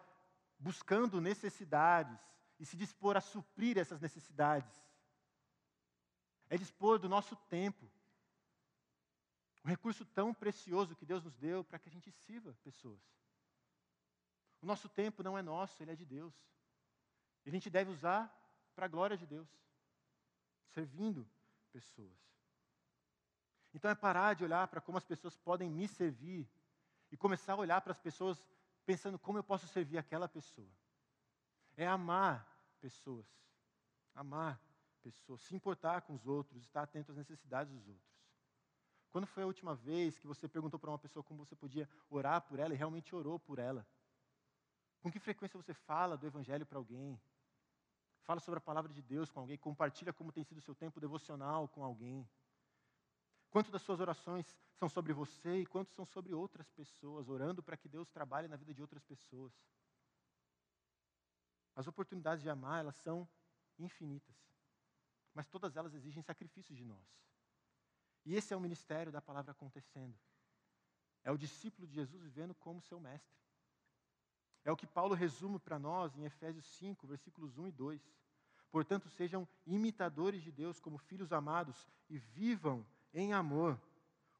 [0.57, 2.19] buscando necessidades
[2.59, 4.73] e se dispor a suprir essas necessidades.
[6.49, 7.89] É dispor do nosso tempo.
[9.63, 12.99] Um recurso tão precioso que Deus nos deu para que a gente sirva pessoas.
[14.61, 16.33] O nosso tempo não é nosso, ele é de Deus.
[17.45, 18.31] E a gente deve usar
[18.75, 19.47] para a glória de Deus,
[20.69, 21.27] servindo
[21.71, 22.17] pessoas.
[23.73, 26.47] Então é parar de olhar para como as pessoas podem me servir
[27.11, 28.43] e começar a olhar para as pessoas
[28.85, 30.69] pensando como eu posso servir aquela pessoa.
[31.77, 32.47] É amar
[32.79, 33.25] pessoas.
[34.13, 34.59] Amar
[35.01, 38.10] pessoas, se importar com os outros, estar atento às necessidades dos outros.
[39.11, 42.41] Quando foi a última vez que você perguntou para uma pessoa como você podia orar
[42.41, 43.85] por ela e realmente orou por ela?
[45.01, 47.19] Com que frequência você fala do Evangelho para alguém?
[48.21, 49.57] Fala sobre a palavra de Deus com alguém?
[49.57, 52.27] Compartilha como tem sido o seu tempo devocional com alguém?
[53.49, 57.75] Quanto das suas orações são sobre você e quanto são sobre outras pessoas, orando para
[57.75, 59.51] que Deus trabalhe na vida de outras pessoas.
[61.75, 63.27] As oportunidades de amar, elas são
[63.77, 64.35] infinitas.
[65.33, 67.05] Mas todas elas exigem sacrifício de nós.
[68.25, 70.17] E esse é o ministério da palavra acontecendo.
[71.23, 73.37] É o discípulo de Jesus vivendo como seu mestre.
[74.63, 78.01] É o que Paulo resume para nós em Efésios 5, versículos 1 e 2.
[78.71, 83.79] Portanto, sejam imitadores de Deus como filhos amados e vivam em amor,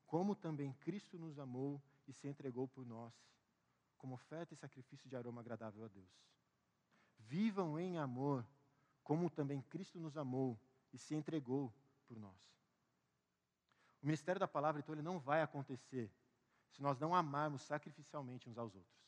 [0.06, 3.14] como também Cristo nos amou e se entregou por nós,
[3.98, 6.10] como oferta e sacrifício de aroma agradável a Deus.
[7.18, 8.46] Vivam em amor,
[9.04, 10.60] como também Cristo nos amou
[10.94, 11.74] e se entregou
[12.08, 12.40] por nós.
[14.02, 16.12] O ministério da palavra, então, ele não vai acontecer
[16.72, 19.02] se nós não amarmos sacrificialmente uns aos outros.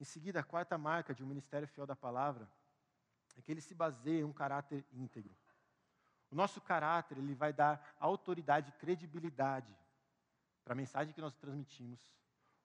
[0.00, 2.48] Em seguida, a quarta marca de um ministério fiel da palavra
[3.36, 5.34] é que ele se baseia em um caráter íntegro.
[6.30, 9.74] O nosso caráter, ele vai dar autoridade e credibilidade
[10.62, 11.98] para a mensagem que nós transmitimos,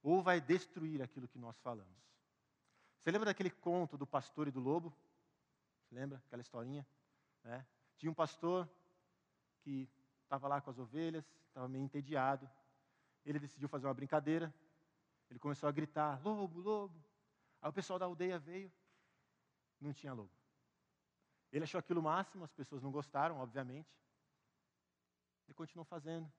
[0.02, 2.04] ou vai destruir aquilo que nós falamos.
[3.00, 4.94] Você lembra daquele conto do pastor e do lobo?
[5.82, 6.86] Você lembra aquela historinha?
[7.46, 7.64] É.
[7.98, 8.70] Tinha um pastor
[9.62, 9.90] que
[10.24, 12.50] estava lá com as ovelhas, estava meio entediado.
[13.26, 14.54] Ele decidiu fazer uma brincadeira.
[15.30, 17.04] Ele começou a gritar: lobo, lobo.
[17.62, 18.72] Aí o pessoal da aldeia veio,
[19.80, 20.32] não tinha lobo.
[21.52, 23.90] Ele achou aquilo máximo, as pessoas não gostaram, obviamente.
[25.46, 26.32] Ele continuou fazendo.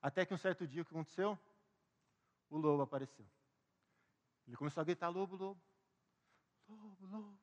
[0.00, 1.38] Até que um certo dia, o que aconteceu?
[2.48, 3.26] O lobo apareceu.
[4.46, 5.60] Ele começou a gritar: lobo, lobo.
[6.68, 7.38] Lobo, lobo.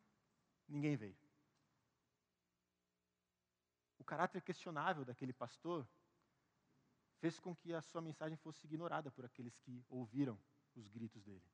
[0.68, 1.21] ninguém veio.
[4.12, 5.88] Caráter questionável daquele pastor
[7.22, 10.38] fez com que a sua mensagem fosse ignorada por aqueles que ouviram
[10.76, 11.50] os gritos dele.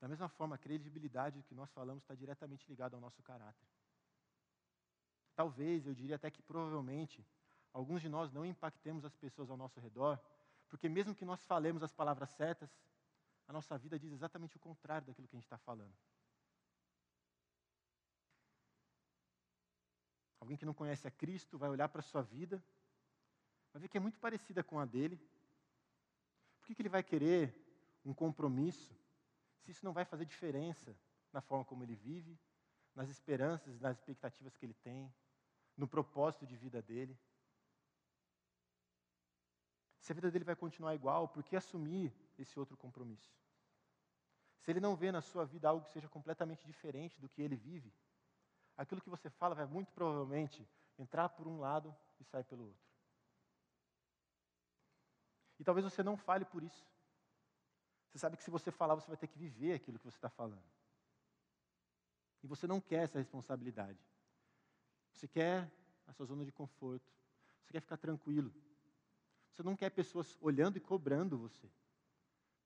[0.00, 3.68] Da mesma forma, a credibilidade que nós falamos está diretamente ligada ao nosso caráter.
[5.36, 7.24] Talvez, eu diria até que provavelmente,
[7.72, 10.18] alguns de nós não impactemos as pessoas ao nosso redor,
[10.68, 12.68] porque mesmo que nós falemos as palavras certas,
[13.46, 15.94] a nossa vida diz exatamente o contrário daquilo que a gente está falando.
[20.44, 22.62] Alguém que não conhece a Cristo vai olhar para a sua vida,
[23.72, 25.16] vai ver que é muito parecida com a dele.
[26.58, 27.42] Por que, que ele vai querer
[28.04, 28.94] um compromisso
[29.62, 30.94] se isso não vai fazer diferença
[31.32, 32.38] na forma como ele vive,
[32.94, 35.10] nas esperanças, nas expectativas que ele tem,
[35.78, 37.18] no propósito de vida dele.
[39.98, 43.34] Se a vida dele vai continuar igual, por que assumir esse outro compromisso?
[44.60, 47.56] Se ele não vê na sua vida algo que seja completamente diferente do que ele
[47.56, 47.90] vive,
[48.76, 50.66] aquilo que você fala vai muito provavelmente
[50.98, 52.84] entrar por um lado e sair pelo outro.
[55.58, 56.86] E talvez você não fale por isso.
[58.10, 60.28] Você sabe que se você falar, você vai ter que viver aquilo que você está
[60.28, 60.64] falando.
[62.42, 63.98] E você não quer essa responsabilidade.
[65.12, 65.70] Você quer
[66.06, 67.10] a sua zona de conforto.
[67.62, 68.52] Você quer ficar tranquilo.
[69.50, 71.70] Você não quer pessoas olhando e cobrando você.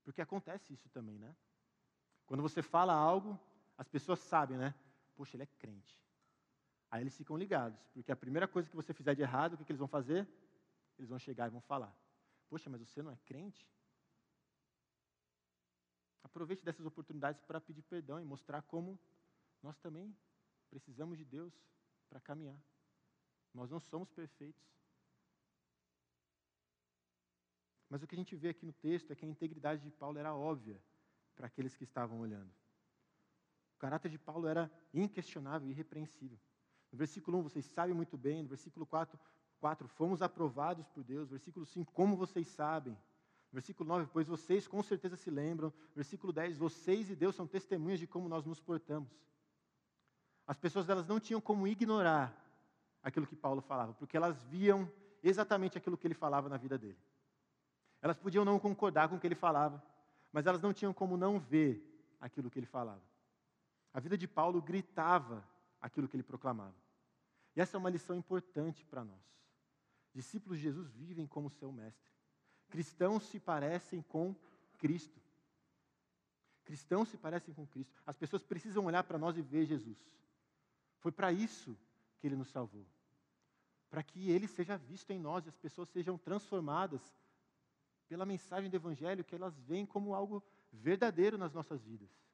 [0.02, 1.34] Porque acontece isso também, né?
[2.26, 3.38] Quando você fala algo,
[3.76, 4.74] as pessoas sabem, né?
[5.18, 6.00] Poxa, ele é crente.
[6.88, 9.64] Aí eles ficam ligados, porque a primeira coisa que você fizer de errado, o que,
[9.64, 10.28] que eles vão fazer?
[10.96, 11.92] Eles vão chegar e vão falar:
[12.48, 13.68] Poxa, mas você não é crente?
[16.22, 18.96] Aproveite dessas oportunidades para pedir perdão e mostrar como
[19.60, 20.16] nós também
[20.70, 21.52] precisamos de Deus
[22.08, 22.62] para caminhar.
[23.52, 24.62] Nós não somos perfeitos.
[27.90, 30.16] Mas o que a gente vê aqui no texto é que a integridade de Paulo
[30.16, 30.80] era óbvia
[31.34, 32.54] para aqueles que estavam olhando.
[33.78, 36.36] O caráter de Paulo era inquestionável e irrepreensível.
[36.90, 38.42] No versículo 1, vocês sabem muito bem.
[38.42, 39.16] No versículo 4,
[39.60, 41.30] 4 fomos aprovados por Deus.
[41.30, 42.98] Versículo 5, como vocês sabem.
[43.52, 45.72] Versículo 9, pois vocês com certeza se lembram.
[45.94, 49.08] Versículo 10, vocês e Deus são testemunhas de como nós nos portamos.
[50.44, 52.36] As pessoas elas não tinham como ignorar
[53.00, 54.90] aquilo que Paulo falava, porque elas viam
[55.22, 56.98] exatamente aquilo que ele falava na vida dele.
[58.02, 59.80] Elas podiam não concordar com o que ele falava,
[60.32, 61.80] mas elas não tinham como não ver
[62.20, 63.17] aquilo que ele falava.
[63.98, 65.44] A vida de Paulo gritava
[65.80, 66.76] aquilo que ele proclamava.
[67.56, 69.20] E essa é uma lição importante para nós.
[70.14, 72.12] Discípulos de Jesus vivem como seu mestre.
[72.68, 74.36] Cristãos se parecem com
[74.78, 75.20] Cristo.
[76.64, 77.92] Cristãos se parecem com Cristo.
[78.06, 79.98] As pessoas precisam olhar para nós e ver Jesus.
[81.00, 81.76] Foi para isso
[82.20, 82.86] que ele nos salvou.
[83.90, 87.02] Para que ele seja visto em nós e as pessoas sejam transformadas
[88.06, 90.40] pela mensagem do Evangelho, que elas veem como algo
[90.72, 92.27] verdadeiro nas nossas vidas.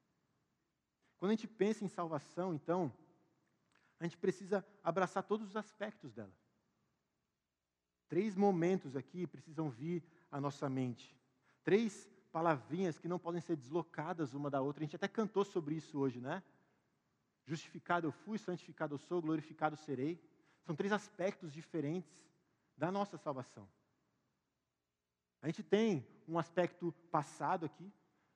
[1.25, 2.93] Quando a gente pensa em salvação, então,
[3.99, 6.31] a gente precisa abraçar todos os aspectos dela.
[8.07, 11.17] Três momentos aqui precisam vir a nossa mente.
[11.63, 14.83] Três palavrinhas que não podem ser deslocadas uma da outra.
[14.83, 16.43] A gente até cantou sobre isso hoje, né?
[17.43, 20.23] Justificado eu fui, santificado eu sou, glorificado serei.
[20.61, 22.23] São três aspectos diferentes
[22.77, 23.67] da nossa salvação.
[25.41, 27.91] A gente tem um aspecto passado aqui.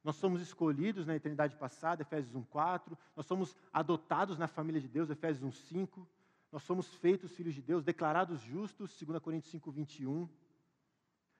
[0.09, 2.97] Nós somos escolhidos na eternidade passada, Efésios 1:4.
[3.15, 6.07] Nós somos adotados na família de Deus, Efésios 1:5.
[6.51, 10.27] Nós somos feitos filhos de Deus, declarados justos, 2 Coríntios 5:21.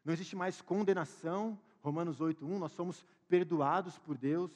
[0.06, 4.52] Não existe mais condenação, Romanos 8:1, nós somos perdoados por Deus.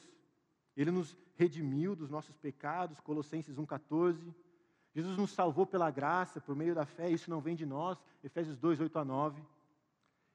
[0.76, 4.32] Ele nos redimiu dos nossos pecados, Colossenses 1:14.
[4.94, 8.56] Jesus nos salvou pela graça, por meio da fé, isso não vem de nós, Efésios
[8.58, 9.42] 2, 8 a 9.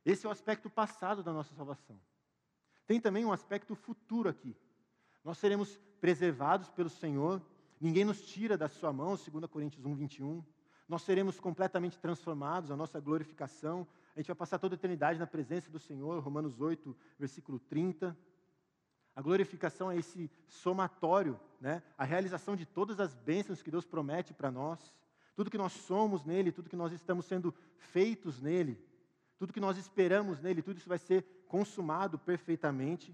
[0.04, 1.98] Esse é o aspecto passado da nossa salvação.
[2.89, 4.58] Tem também um aspecto futuro aqui.
[5.23, 7.39] Nós seremos preservados pelo Senhor,
[7.80, 10.43] ninguém nos tira da sua mão, 2 Coríntios 1, 21.
[10.88, 15.28] Nós seremos completamente transformados, a nossa glorificação a gente vai passar toda a eternidade na
[15.28, 18.17] presença do Senhor, Romanos 8, versículo 30.
[19.15, 21.83] A glorificação é esse somatório, né?
[21.96, 24.94] a realização de todas as bênçãos que Deus promete para nós,
[25.35, 28.83] tudo que nós somos nele, tudo que nós estamos sendo feitos nele,
[29.37, 33.13] tudo que nós esperamos nele, tudo isso vai ser consumado perfeitamente.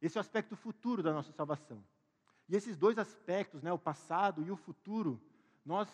[0.00, 1.82] Esse é o aspecto futuro da nossa salvação.
[2.48, 5.20] E esses dois aspectos, né, o passado e o futuro,
[5.64, 5.88] nós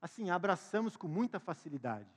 [0.00, 2.16] assim abraçamos com muita facilidade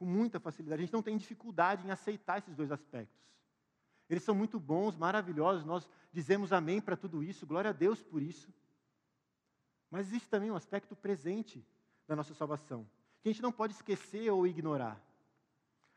[0.00, 0.80] com muita facilidade.
[0.80, 3.20] A gente não tem dificuldade em aceitar esses dois aspectos.
[4.08, 8.22] Eles são muito bons, maravilhosos, nós dizemos amém para tudo isso, glória a Deus por
[8.22, 8.50] isso.
[9.90, 11.62] Mas existe também um aspecto presente
[12.08, 12.88] da nossa salvação,
[13.20, 14.98] que a gente não pode esquecer ou ignorar.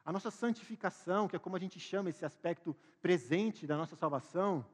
[0.06, 4.66] A nossa santificação, que é como a gente chama esse aspecto presente da nossa salvação,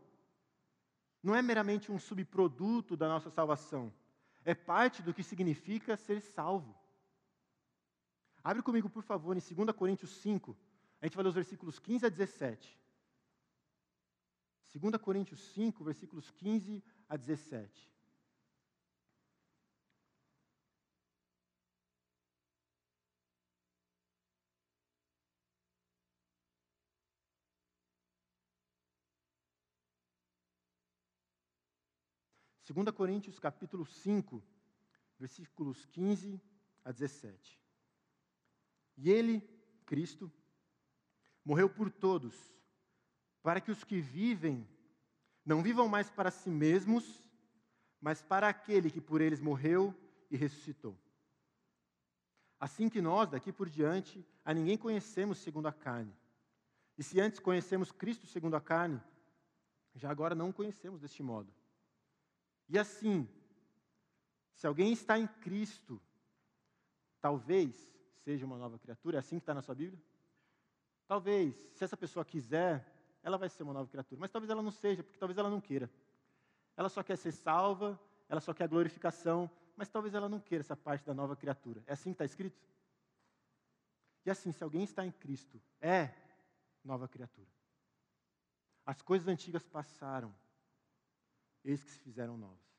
[1.22, 3.94] não é meramente um subproduto da nossa salvação,
[4.44, 6.76] é parte do que significa ser salvo.
[8.44, 10.58] Abre comigo, por favor, em 2 Coríntios 5,
[11.02, 12.80] a gente vai ler os versículos 15 a 17.
[14.74, 17.90] 2 Coríntios 5, versículos 15 a 17.
[32.72, 34.44] 2 Coríntios capítulo 5,
[35.18, 36.40] versículos 15
[36.86, 37.60] a 17.
[38.96, 39.42] E ele,
[39.88, 40.32] Cristo,
[41.44, 42.36] morreu por todos,
[43.42, 44.68] para que os que vivem
[45.44, 47.24] não vivam mais para si mesmos,
[48.00, 49.96] mas para aquele que por eles morreu
[50.30, 50.96] e ressuscitou.
[52.60, 56.14] Assim que nós, daqui por diante, a ninguém conhecemos segundo a carne.
[56.96, 59.02] E se antes conhecemos Cristo segundo a carne,
[59.96, 61.52] já agora não o conhecemos deste modo.
[62.70, 63.28] E assim,
[64.54, 66.00] se alguém está em Cristo,
[67.20, 67.76] talvez
[68.18, 70.00] seja uma nova criatura, é assim que está na sua Bíblia?
[71.08, 72.86] Talvez, se essa pessoa quiser,
[73.24, 75.60] ela vai ser uma nova criatura, mas talvez ela não seja, porque talvez ela não
[75.60, 75.90] queira.
[76.78, 78.00] Ela só quer ser salva,
[78.30, 81.84] ela só quer a glorificação, mas talvez ela não queira essa parte da nova criatura.
[81.88, 82.62] É assim que está escrito?
[84.26, 86.14] E assim, se alguém está em Cristo, é
[86.84, 87.50] nova criatura.
[88.86, 90.36] As coisas antigas passaram,
[91.64, 92.70] eis que se fizeram novas.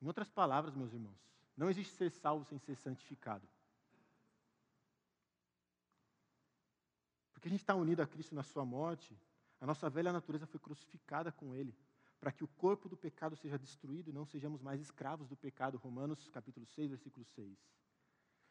[0.00, 1.20] Em outras palavras, meus irmãos,
[1.56, 3.46] não existe ser salvo sem ser santificado.
[7.32, 9.16] Porque a gente está unido a Cristo na sua morte,
[9.60, 11.74] a nossa velha natureza foi crucificada com Ele,
[12.18, 15.78] para que o corpo do pecado seja destruído e não sejamos mais escravos do pecado.
[15.78, 17.58] Romanos capítulo 6, versículo 6.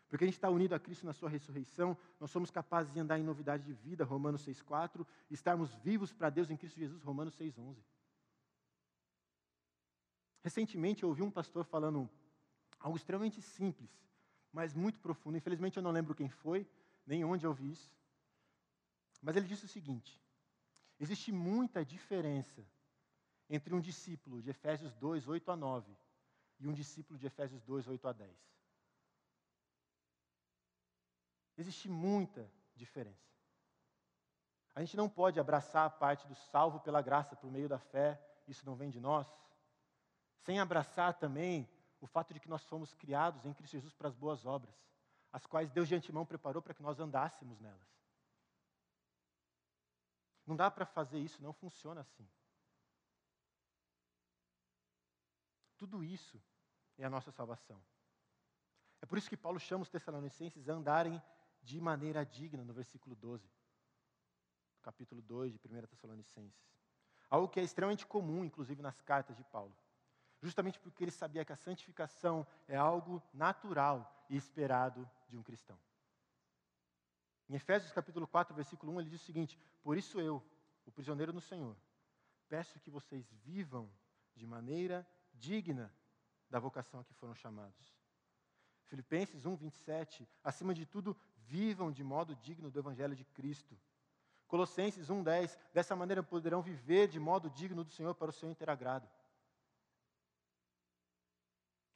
[0.09, 3.17] Porque a gente está unido a Cristo na sua ressurreição, nós somos capazes de andar
[3.17, 7.33] em novidade de vida, Romanos 6,4, e estarmos vivos para Deus em Cristo Jesus, Romanos
[7.37, 7.77] 6,11.
[10.43, 12.09] Recentemente eu ouvi um pastor falando
[12.79, 13.89] algo extremamente simples,
[14.51, 15.37] mas muito profundo.
[15.37, 16.67] Infelizmente eu não lembro quem foi,
[17.05, 17.91] nem onde eu ouvi isso.
[19.21, 20.19] Mas ele disse o seguinte:
[20.99, 22.65] existe muita diferença
[23.49, 25.95] entre um discípulo de Efésios 2, 8 a 9
[26.59, 28.31] e um discípulo de Efésios 2, 8 a 10.
[31.57, 33.29] Existe muita diferença.
[34.73, 38.19] A gente não pode abraçar a parte do salvo pela graça por meio da fé,
[38.47, 39.27] isso não vem de nós
[40.41, 41.69] sem abraçar também
[41.99, 44.75] o fato de que nós fomos criados em Cristo Jesus para as boas obras,
[45.31, 47.87] as quais Deus de antemão preparou para que nós andássemos nelas.
[50.45, 52.27] Não dá para fazer isso, não funciona assim.
[55.77, 56.41] Tudo isso
[56.97, 57.81] é a nossa salvação.
[58.99, 61.21] É por isso que Paulo chama os Tessalonicenses a andarem
[61.61, 63.47] de maneira digna, no versículo 12,
[64.81, 66.71] capítulo 2 de 1 Tessalonicenses.
[67.29, 69.75] Algo que é extremamente comum, inclusive nas cartas de Paulo
[70.41, 75.77] justamente porque ele sabia que a santificação é algo natural e esperado de um cristão.
[77.47, 80.43] Em Efésios capítulo 4, versículo 1, ele diz o seguinte: Por isso eu,
[80.85, 81.75] o prisioneiro no Senhor,
[82.47, 83.91] peço que vocês vivam
[84.35, 85.93] de maneira digna
[86.49, 87.93] da vocação a que foram chamados.
[88.85, 93.77] Filipenses 1, 27, acima de tudo, vivam de modo digno do Evangelho de Cristo.
[94.47, 98.49] Colossenses 1, 10, dessa maneira poderão viver de modo digno do Senhor para o seu
[98.49, 99.07] interagrado.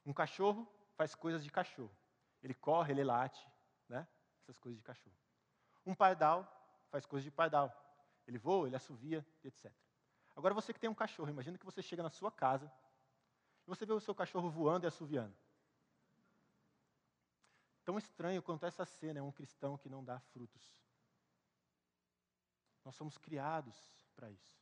[0.06, 1.94] Um cachorro faz coisas de cachorro.
[2.42, 3.44] Ele corre, ele late,
[3.88, 4.06] né?
[4.42, 5.16] Essas coisas de cachorro.
[5.84, 6.46] Um pardal
[6.90, 7.74] faz coisas de pardal.
[8.26, 9.72] Ele voa, ele assovia, etc.
[10.36, 12.72] Agora você que tem um cachorro, imagina que você chega na sua casa
[13.66, 15.36] e você vê o seu cachorro voando e assoviando.
[17.84, 20.62] Tão estranho quanto essa cena é um cristão que não dá frutos.
[22.84, 23.76] Nós somos criados
[24.14, 24.56] para isso.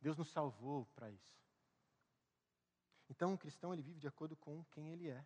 [0.00, 1.38] Deus nos salvou para isso.
[3.08, 5.24] Então, o cristão ele vive de acordo com quem ele é,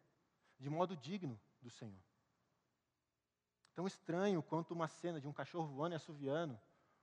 [0.59, 2.03] de modo digno do Senhor.
[3.75, 6.59] Tão estranho quanto uma cena de um cachorro voando e assoviando,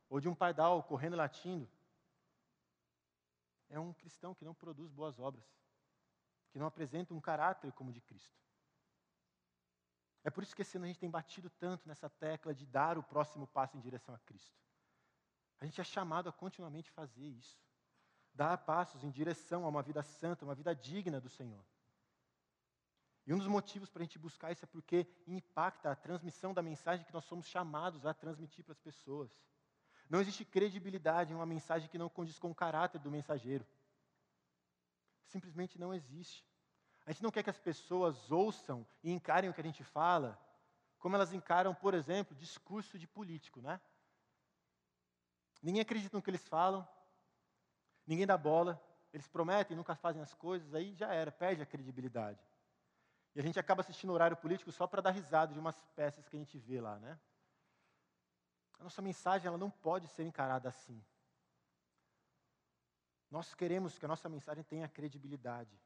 [0.09, 1.69] ou de um pardal correndo e latindo.
[3.69, 5.45] É um cristão que não produz boas obras,
[6.51, 8.39] que não apresenta um caráter como de Cristo.
[10.23, 12.97] É por isso que esse ano a gente tem batido tanto nessa tecla de dar
[12.97, 14.57] o próximo passo em direção a Cristo.
[15.59, 17.57] A gente é chamado a continuamente fazer isso
[18.39, 21.61] dar passos em direção a uma vida santa, uma vida digna do Senhor.
[23.27, 26.61] E um dos motivos para a gente buscar isso é porque impacta a transmissão da
[26.61, 29.29] mensagem que nós somos chamados a transmitir para as pessoas.
[30.09, 33.67] Não existe credibilidade em uma mensagem que não condiz com o caráter do mensageiro.
[35.25, 36.47] Simplesmente não existe.
[37.05, 40.39] A gente não quer que as pessoas ouçam e encarem o que a gente fala,
[40.97, 43.81] como elas encaram, por exemplo, discurso de político, né?
[45.61, 46.87] Ninguém acredita no que eles falam,
[48.09, 48.81] ninguém dá bola,
[49.13, 52.43] eles prometem, nunca fazem as coisas, aí já era, perde a credibilidade.
[53.35, 56.35] E a gente acaba assistindo horário político só para dar risada de umas peças que
[56.35, 57.19] a gente vê lá, né?
[58.79, 60.99] A nossa mensagem ela não pode ser encarada assim.
[63.29, 65.79] Nós queremos que a nossa mensagem tenha credibilidade.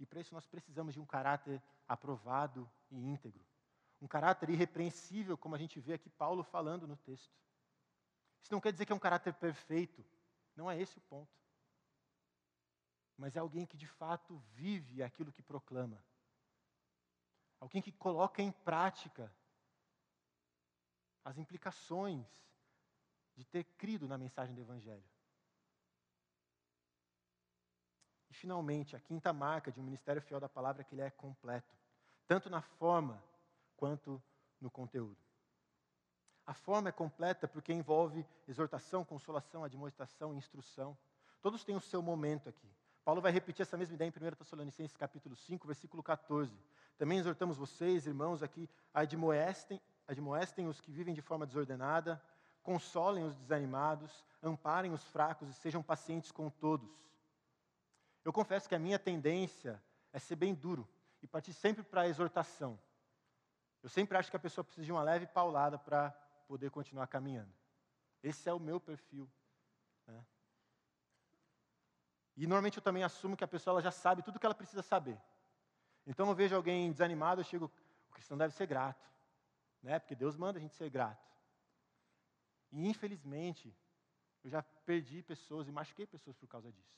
[0.00, 3.44] E para isso nós precisamos de um caráter aprovado e íntegro.
[4.00, 7.32] Um caráter irrepreensível, como a gente vê aqui Paulo falando no texto.
[8.42, 10.04] Isso não quer dizer que é um caráter perfeito.
[10.56, 11.36] Não é esse o ponto.
[13.16, 16.02] Mas é alguém que de fato vive aquilo que proclama.
[17.60, 19.32] Alguém que coloca em prática
[21.24, 22.26] as implicações
[23.34, 25.04] de ter crido na mensagem do Evangelho.
[28.30, 31.10] E, finalmente, a quinta marca de um ministério fiel da palavra é que ele é
[31.10, 31.76] completo,
[32.26, 33.22] tanto na forma
[33.76, 34.22] quanto
[34.60, 35.25] no conteúdo.
[36.46, 40.96] A forma é completa porque envolve exortação, consolação, admoestação, instrução.
[41.42, 42.68] Todos têm o seu momento aqui.
[43.04, 46.56] Paulo vai repetir essa mesma ideia em 1 Tessalonicenses capítulo 5, versículo 14.
[46.96, 52.22] Também exortamos vocês, irmãos, aqui, admoestem, admoestem os que vivem de forma desordenada,
[52.62, 56.90] consolem os desanimados, amparem os fracos e sejam pacientes com todos.
[58.24, 59.82] Eu confesso que a minha tendência
[60.12, 60.88] é ser bem duro
[61.22, 62.78] e partir sempre para a exortação.
[63.82, 66.12] Eu sempre acho que a pessoa precisa de uma leve paulada para
[66.46, 67.52] poder continuar caminhando.
[68.22, 69.30] Esse é o meu perfil.
[70.06, 70.24] Né?
[72.36, 74.82] E normalmente eu também assumo que a pessoa já sabe tudo o que ela precisa
[74.82, 75.20] saber.
[76.06, 77.70] Então eu vejo alguém desanimado, eu chego,
[78.08, 79.04] o cristão deve ser grato,
[79.82, 79.98] né?
[79.98, 81.26] Porque Deus manda a gente ser grato.
[82.70, 83.74] E infelizmente,
[84.44, 86.96] eu já perdi pessoas e machuquei pessoas por causa disso.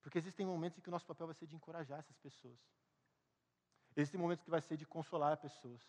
[0.00, 2.58] Porque existem momentos em que o nosso papel vai ser de encorajar essas pessoas.
[3.94, 5.82] Existem momentos que vai ser de consolar pessoas.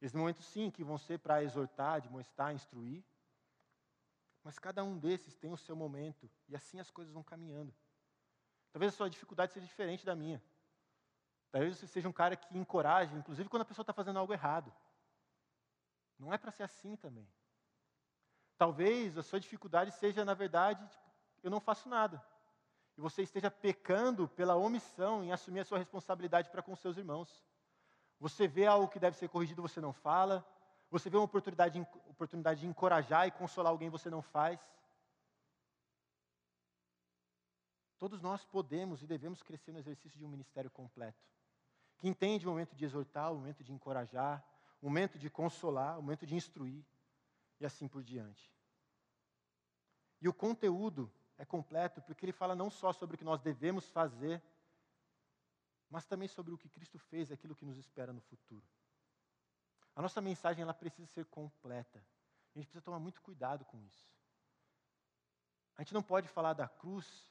[0.00, 3.04] Existem momentos, sim, que vão ser para exortar, demonstrar, instruir.
[4.42, 6.30] Mas cada um desses tem o seu momento.
[6.48, 7.74] E assim as coisas vão caminhando.
[8.72, 10.42] Talvez a sua dificuldade seja diferente da minha.
[11.50, 14.72] Talvez você seja um cara que encoraja, inclusive quando a pessoa está fazendo algo errado.
[16.18, 17.28] Não é para ser assim também.
[18.56, 21.10] Talvez a sua dificuldade seja, na verdade, tipo,
[21.42, 22.22] eu não faço nada.
[22.96, 27.44] E você esteja pecando pela omissão em assumir a sua responsabilidade para com seus irmãos.
[28.20, 30.46] Você vê algo que deve ser corrigido, você não fala.
[30.90, 34.60] Você vê uma oportunidade, oportunidade de encorajar e consolar alguém, você não faz.
[37.98, 41.22] Todos nós podemos e devemos crescer no exercício de um ministério completo,
[41.98, 44.44] que entende o momento de exortar, o momento de encorajar,
[44.80, 46.84] o momento de consolar, o momento de instruir
[47.58, 48.50] e assim por diante.
[50.20, 53.88] E o conteúdo é completo porque ele fala não só sobre o que nós devemos
[53.90, 54.42] fazer,
[55.90, 58.64] mas também sobre o que Cristo fez e aquilo que nos espera no futuro.
[59.94, 61.98] A nossa mensagem ela precisa ser completa.
[62.54, 64.08] A gente precisa tomar muito cuidado com isso.
[65.76, 67.30] A gente não pode falar da cruz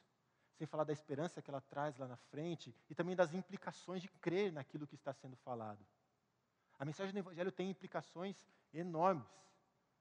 [0.56, 4.08] sem falar da esperança que ela traz lá na frente e também das implicações de
[4.08, 5.84] crer naquilo que está sendo falado.
[6.78, 8.36] A mensagem do Evangelho tem implicações
[8.72, 9.26] enormes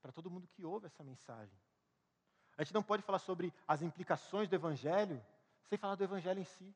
[0.02, 1.58] para todo mundo que ouve essa mensagem.
[2.58, 5.24] A gente não pode falar sobre as implicações do Evangelho
[5.66, 6.76] sem falar do Evangelho em si.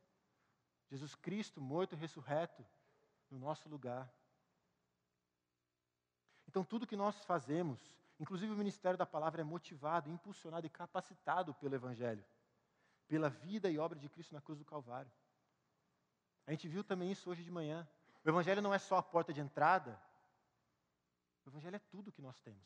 [0.93, 2.65] Jesus Cristo, morto e ressurreto,
[3.29, 4.09] no nosso lugar.
[6.47, 7.79] Então, tudo que nós fazemos,
[8.19, 12.23] inclusive o ministério da palavra, é motivado, impulsionado e capacitado pelo Evangelho
[13.07, 15.11] pela vida e obra de Cristo na cruz do Calvário.
[16.47, 17.87] A gente viu também isso hoje de manhã.
[18.23, 20.01] O Evangelho não é só a porta de entrada,
[21.45, 22.63] o Evangelho é tudo que nós temos.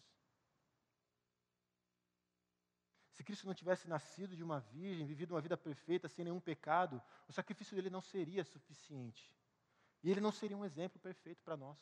[3.17, 7.01] Se Cristo não tivesse nascido de uma virgem, vivido uma vida perfeita, sem nenhum pecado,
[7.27, 9.33] o sacrifício dele não seria suficiente.
[10.03, 11.79] E ele não seria um exemplo perfeito para nós.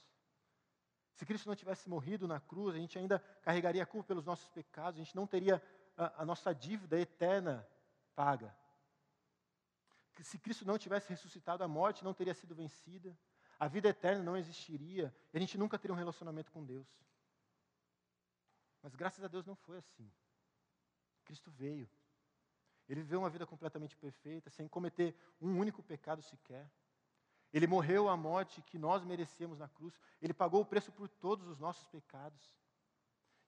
[1.13, 4.47] Se Cristo não tivesse morrido na cruz, a gente ainda carregaria a culpa pelos nossos
[4.47, 5.61] pecados, a gente não teria
[5.97, 7.67] a, a nossa dívida eterna
[8.15, 8.55] paga.
[10.21, 13.17] Se Cristo não tivesse ressuscitado, a morte não teria sido vencida,
[13.59, 16.87] a vida eterna não existiria, e a gente nunca teria um relacionamento com Deus.
[18.81, 20.09] Mas graças a Deus não foi assim.
[21.25, 21.89] Cristo veio.
[22.87, 26.69] Ele viveu uma vida completamente perfeita, sem cometer um único pecado sequer.
[27.51, 29.99] Ele morreu a morte que nós merecíamos na cruz.
[30.21, 32.53] Ele pagou o preço por todos os nossos pecados.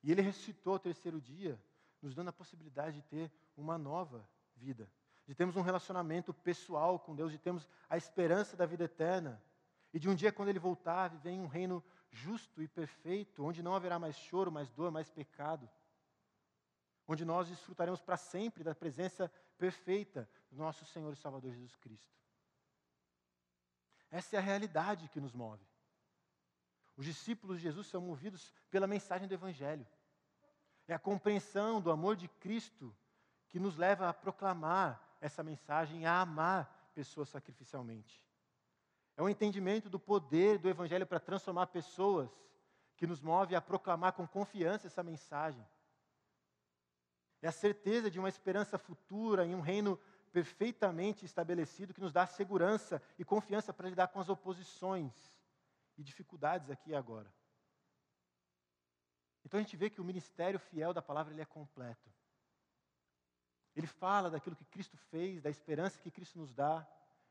[0.03, 1.59] E ele ressuscitou ao terceiro dia,
[2.01, 4.89] nos dando a possibilidade de ter uma nova vida,
[5.27, 9.41] de termos um relacionamento pessoal com Deus, de termos a esperança da vida eterna.
[9.93, 13.61] E de um dia, quando Ele voltar, viver em um reino justo e perfeito, onde
[13.61, 15.69] não haverá mais choro, mais dor, mais pecado.
[17.07, 22.17] Onde nós desfrutaremos para sempre da presença perfeita do nosso Senhor e Salvador Jesus Cristo.
[24.11, 25.65] Essa é a realidade que nos move.
[26.95, 29.85] Os discípulos de Jesus são movidos pela mensagem do Evangelho.
[30.87, 32.95] É a compreensão do amor de Cristo
[33.49, 38.23] que nos leva a proclamar essa mensagem, a amar pessoas sacrificialmente.
[39.15, 42.29] É um entendimento do poder do Evangelho para transformar pessoas
[42.95, 45.63] que nos move a proclamar com confiança essa mensagem.
[47.41, 49.99] É a certeza de uma esperança futura em um reino
[50.31, 55.13] perfeitamente estabelecido que nos dá segurança e confiança para lidar com as oposições
[55.97, 57.31] e dificuldades aqui e agora.
[59.43, 62.11] Então a gente vê que o ministério fiel da palavra ele é completo.
[63.75, 66.85] Ele fala daquilo que Cristo fez, da esperança que Cristo nos dá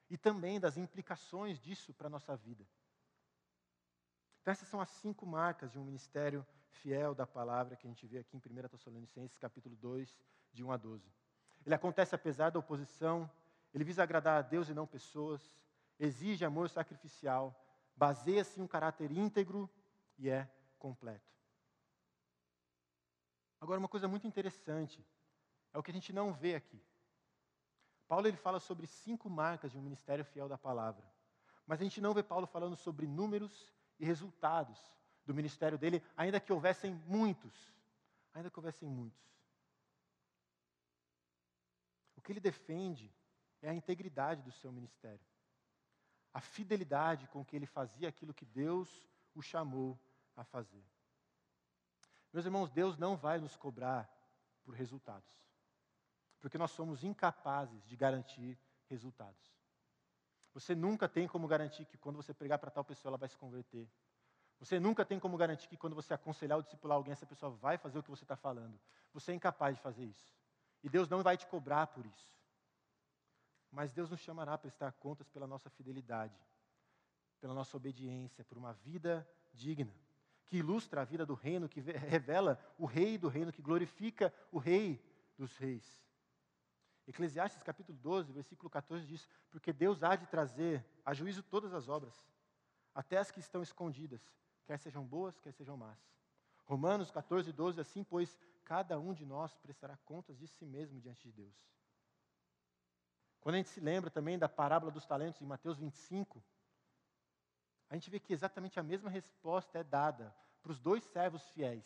[0.09, 2.67] e também das implicações disso para a nossa vida.
[4.41, 6.47] Então essas são as cinco marcas de um ministério
[6.77, 10.17] fiel da palavra que a gente vê aqui em 1 Tessalonicenses capítulo 2,
[10.53, 11.05] de 1 a 12.
[11.65, 13.31] Ele acontece apesar da oposição,
[13.75, 15.43] ele visa agradar a Deus e não pessoas,
[15.99, 17.55] exige amor sacrificial,
[17.97, 19.69] baseia-se em um caráter íntegro
[20.19, 20.49] e é
[20.79, 21.35] completo.
[23.61, 25.05] Agora, uma coisa muito interessante
[25.73, 26.81] é o que a gente não vê aqui.
[28.07, 31.05] Paulo ele fala sobre cinco marcas de um ministério fiel da palavra,
[31.67, 34.79] mas a gente não vê Paulo falando sobre números e resultados
[35.27, 37.53] do ministério dele, ainda que houvessem muitos,
[38.33, 39.21] ainda que houvessem muitos.
[42.17, 43.13] O que ele defende
[43.61, 45.27] é a integridade do seu ministério,
[46.33, 49.99] a fidelidade com que ele fazia aquilo que Deus o chamou
[50.37, 50.85] a fazer.
[52.33, 54.09] Meus irmãos, Deus não vai nos cobrar
[54.63, 55.29] por resultados,
[56.41, 58.59] porque nós somos incapazes de garantir
[58.89, 59.57] resultados.
[60.55, 63.37] Você nunca tem como garantir que quando você pregar para tal pessoa ela vai se
[63.37, 63.87] converter.
[64.59, 67.77] Você nunca tem como garantir que quando você aconselhar ou discipular alguém, essa pessoa vai
[67.77, 68.79] fazer o que você está falando.
[69.13, 70.35] Você é incapaz de fazer isso.
[70.83, 72.37] E Deus não vai te cobrar por isso.
[73.71, 76.39] Mas Deus nos chamará a prestar contas pela nossa fidelidade,
[77.41, 79.93] pela nossa obediência, por uma vida digna,
[80.47, 84.59] que ilustra a vida do reino, que revela o rei do reino, que glorifica o
[84.59, 85.05] rei
[85.37, 86.07] dos reis.
[87.07, 91.89] Eclesiastes capítulo 12, versículo 14 diz: Porque Deus há de trazer a juízo todas as
[91.89, 92.15] obras,
[92.95, 94.21] até as que estão escondidas,
[94.67, 95.99] quer sejam boas, quer sejam más.
[96.67, 101.23] Romanos 14, 12, assim, pois cada um de nós prestará contas de si mesmo diante
[101.23, 101.55] de Deus.
[103.41, 106.43] Quando a gente se lembra também da parábola dos talentos em Mateus 25,
[107.89, 111.85] a gente vê que exatamente a mesma resposta é dada para os dois servos fiéis,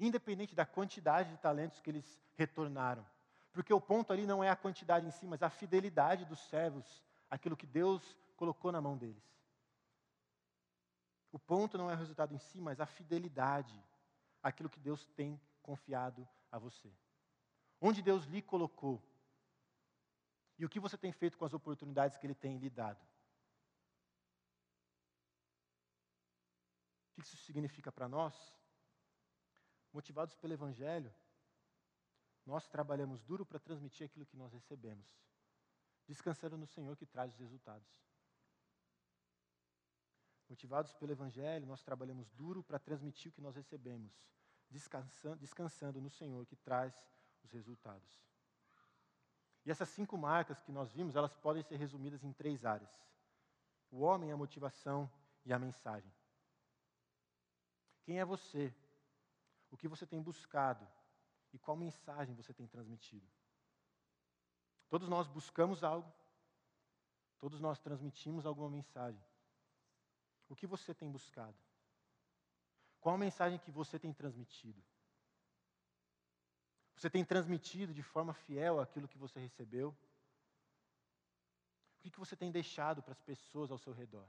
[0.00, 3.06] independente da quantidade de talentos que eles retornaram.
[3.52, 6.84] Porque o ponto ali não é a quantidade em si, mas a fidelidade dos servos,
[7.30, 9.22] aquilo que Deus colocou na mão deles.
[11.32, 13.82] O ponto não é o resultado em si, mas a fidelidade,
[14.42, 16.92] aquilo que Deus tem confiado a você.
[17.80, 19.02] Onde Deus lhe colocou.
[20.58, 23.00] E o que você tem feito com as oportunidades que Ele tem lhe dado.
[27.10, 28.34] O que isso significa para nós?
[29.92, 31.12] Motivados pelo Evangelho,
[32.44, 35.06] nós trabalhamos duro para transmitir aquilo que nós recebemos,
[36.06, 37.88] descansando no Senhor que traz os resultados.
[40.50, 44.12] Motivados pelo Evangelho, nós trabalhamos duro para transmitir o que nós recebemos,
[44.68, 46.92] descansando, descansando no Senhor que traz
[47.44, 48.20] os resultados.
[49.64, 52.90] E essas cinco marcas que nós vimos, elas podem ser resumidas em três áreas:
[53.92, 55.08] o homem, a motivação
[55.44, 56.12] e a mensagem.
[58.02, 58.74] Quem é você?
[59.70, 60.84] O que você tem buscado?
[61.52, 63.26] E qual mensagem você tem transmitido?
[64.88, 66.12] Todos nós buscamos algo,
[67.38, 69.29] todos nós transmitimos alguma mensagem.
[70.50, 71.56] O que você tem buscado?
[73.00, 74.82] Qual a mensagem que você tem transmitido?
[76.96, 79.96] Você tem transmitido de forma fiel aquilo que você recebeu?
[81.96, 84.28] O que você tem deixado para as pessoas ao seu redor?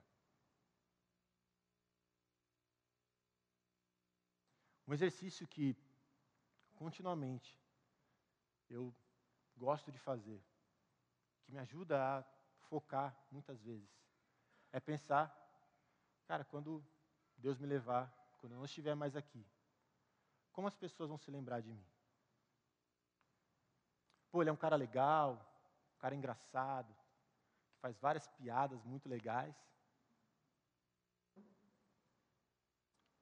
[4.88, 5.76] Um exercício que
[6.76, 7.60] continuamente
[8.70, 8.94] eu
[9.58, 10.40] gosto de fazer,
[11.44, 12.24] que me ajuda a
[12.70, 13.90] focar muitas vezes,
[14.72, 15.41] é pensar
[16.32, 16.82] Cara, quando
[17.36, 18.10] Deus me levar,
[18.40, 19.46] quando eu não estiver mais aqui,
[20.54, 21.86] como as pessoas vão se lembrar de mim?
[24.32, 25.34] Pô, ele é um cara legal,
[25.94, 26.96] um cara engraçado,
[27.74, 29.54] que faz várias piadas muito legais.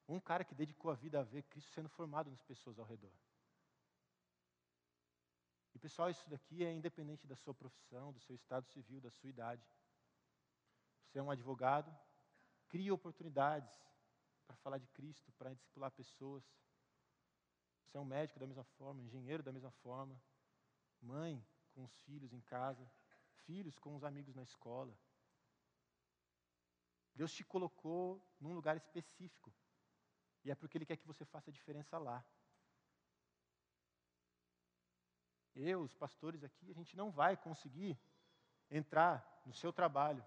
[0.07, 3.17] Um cara que dedicou a vida a ver Cristo sendo formado nas pessoas ao redor.
[5.73, 9.31] E pessoal, isso daqui é independente da sua profissão, do seu estado civil, da sua
[9.31, 9.67] idade.
[11.07, 11.91] Você é um advogado,
[12.69, 13.69] cria oportunidades
[14.47, 16.43] para falar de Cristo, para discipular pessoas.
[17.83, 20.21] Você é um médico da mesma forma, engenheiro da mesma forma,
[21.01, 22.89] mãe com os filhos em casa,
[23.45, 24.97] filhos com os amigos na escola.
[27.13, 29.53] Deus te colocou num lugar específico.
[30.43, 32.23] E é porque Ele quer que você faça a diferença lá.
[35.55, 37.99] eu, os pastores aqui, a gente não vai conseguir
[38.69, 40.25] entrar no seu trabalho,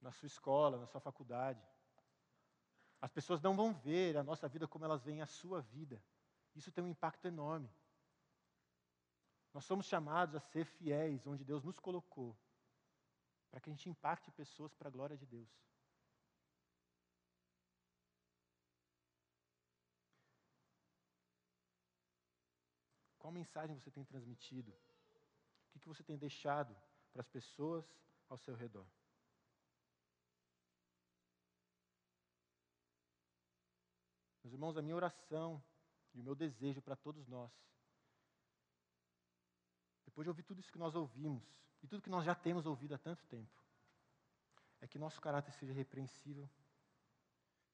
[0.00, 1.62] na sua escola, na sua faculdade.
[3.00, 6.02] As pessoas não vão ver a nossa vida como elas veem a sua vida.
[6.54, 7.70] Isso tem um impacto enorme.
[9.52, 12.36] Nós somos chamados a ser fiéis onde Deus nos colocou,
[13.50, 15.48] para que a gente impacte pessoas para a glória de Deus.
[23.18, 24.72] Qual mensagem você tem transmitido?
[25.74, 26.76] O que você tem deixado
[27.12, 27.84] para as pessoas
[28.28, 28.86] ao seu redor?
[34.46, 35.60] Meus irmãos, a minha oração
[36.14, 37.50] e o meu desejo para todos nós,
[40.04, 41.42] depois de ouvir tudo isso que nós ouvimos,
[41.82, 43.60] e tudo que nós já temos ouvido há tanto tempo,
[44.80, 46.48] é que nosso caráter seja repreensível,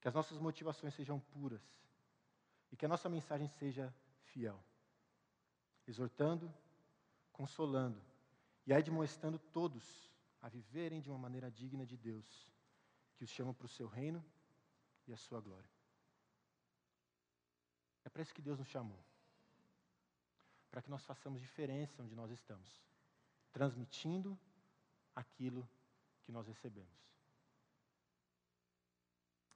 [0.00, 1.60] que as nossas motivações sejam puras,
[2.70, 4.58] e que a nossa mensagem seja fiel
[5.86, 6.50] exortando,
[7.34, 8.00] consolando
[8.64, 10.10] e admoestando todos
[10.40, 12.50] a viverem de uma maneira digna de Deus,
[13.14, 14.24] que os chama para o seu reino
[15.06, 15.71] e a sua glória.
[18.04, 18.98] É para isso que Deus nos chamou.
[20.70, 22.82] Para que nós façamos diferença onde nós estamos,
[23.52, 24.38] transmitindo
[25.14, 25.68] aquilo
[26.22, 27.02] que nós recebemos.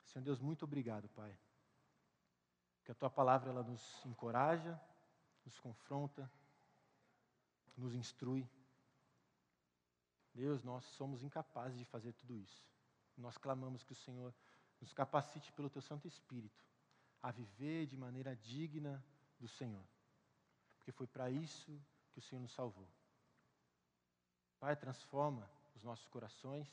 [0.05, 1.37] Senhor Deus, muito obrigado, Pai.
[2.85, 4.81] Que a tua palavra ela nos encoraja,
[5.45, 6.31] nos confronta,
[7.77, 8.49] nos instrui.
[10.35, 12.65] Deus, nós somos incapazes de fazer tudo isso.
[13.17, 14.35] Nós clamamos que o Senhor
[14.81, 16.66] nos capacite pelo Teu Santo Espírito
[17.27, 19.05] a viver de maneira digna
[19.41, 19.85] do Senhor.
[20.77, 21.73] Porque foi para isso
[22.13, 22.89] que o Senhor nos salvou.
[24.61, 26.69] Pai, transforma os nossos corações.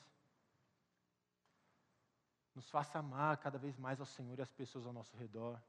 [2.54, 5.60] Nos faça amar cada vez mais ao Senhor e as pessoas ao nosso redor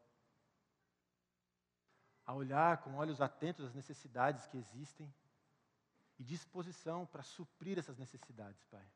[2.26, 5.12] a olhar com olhos atentos às necessidades que existem
[6.18, 8.87] e disposição para suprir essas necessidades, Pai.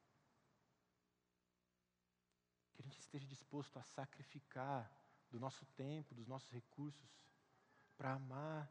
[2.75, 4.91] Que a gente esteja disposto a sacrificar
[5.31, 7.09] do nosso tempo, dos nossos recursos,
[7.97, 8.71] para amar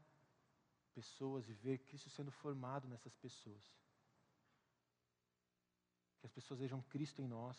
[0.93, 3.63] pessoas e ver Cristo sendo formado nessas pessoas.
[6.19, 7.57] Que as pessoas vejam Cristo em nós.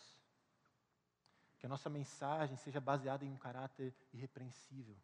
[1.59, 4.97] Que a nossa mensagem seja baseada em um caráter irrepreensível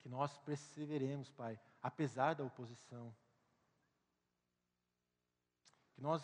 [0.00, 3.14] que nós perseveremos, Pai, apesar da oposição.
[5.92, 6.22] Que nós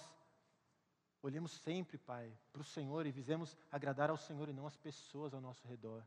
[1.22, 5.34] olhemos sempre, Pai, para o Senhor e visemos agradar ao Senhor e não as pessoas
[5.34, 6.04] ao nosso redor.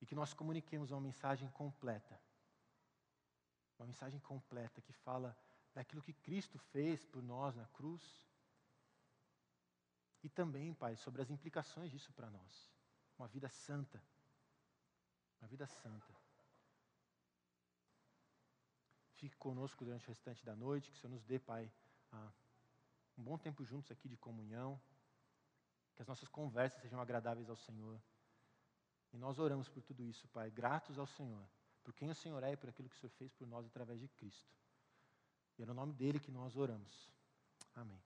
[0.00, 2.20] E que nós comuniquemos uma mensagem completa.
[3.78, 5.36] Uma mensagem completa que fala
[5.74, 8.02] daquilo que Cristo fez por nós na cruz.
[10.22, 12.70] E também, Pai, sobre as implicações disso para nós.
[13.18, 14.02] Uma vida santa
[15.42, 16.14] uma vida santa.
[19.14, 21.70] Fique conosco durante o restante da noite, que o Senhor nos dê, Pai,
[23.16, 24.80] um bom tempo juntos aqui de comunhão,
[25.94, 28.00] que as nossas conversas sejam agradáveis ao Senhor.
[29.12, 31.46] E nós oramos por tudo isso, Pai, gratos ao Senhor,
[31.84, 34.00] por quem o Senhor é e por aquilo que o Senhor fez por nós através
[34.00, 34.56] de Cristo.
[35.58, 37.10] E é no nome dele que nós oramos.
[37.74, 38.02] Amém.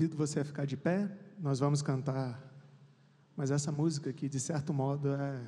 [0.00, 2.42] Convido você a ficar de pé, nós vamos cantar,
[3.36, 5.42] mas essa música aqui, de certo modo, é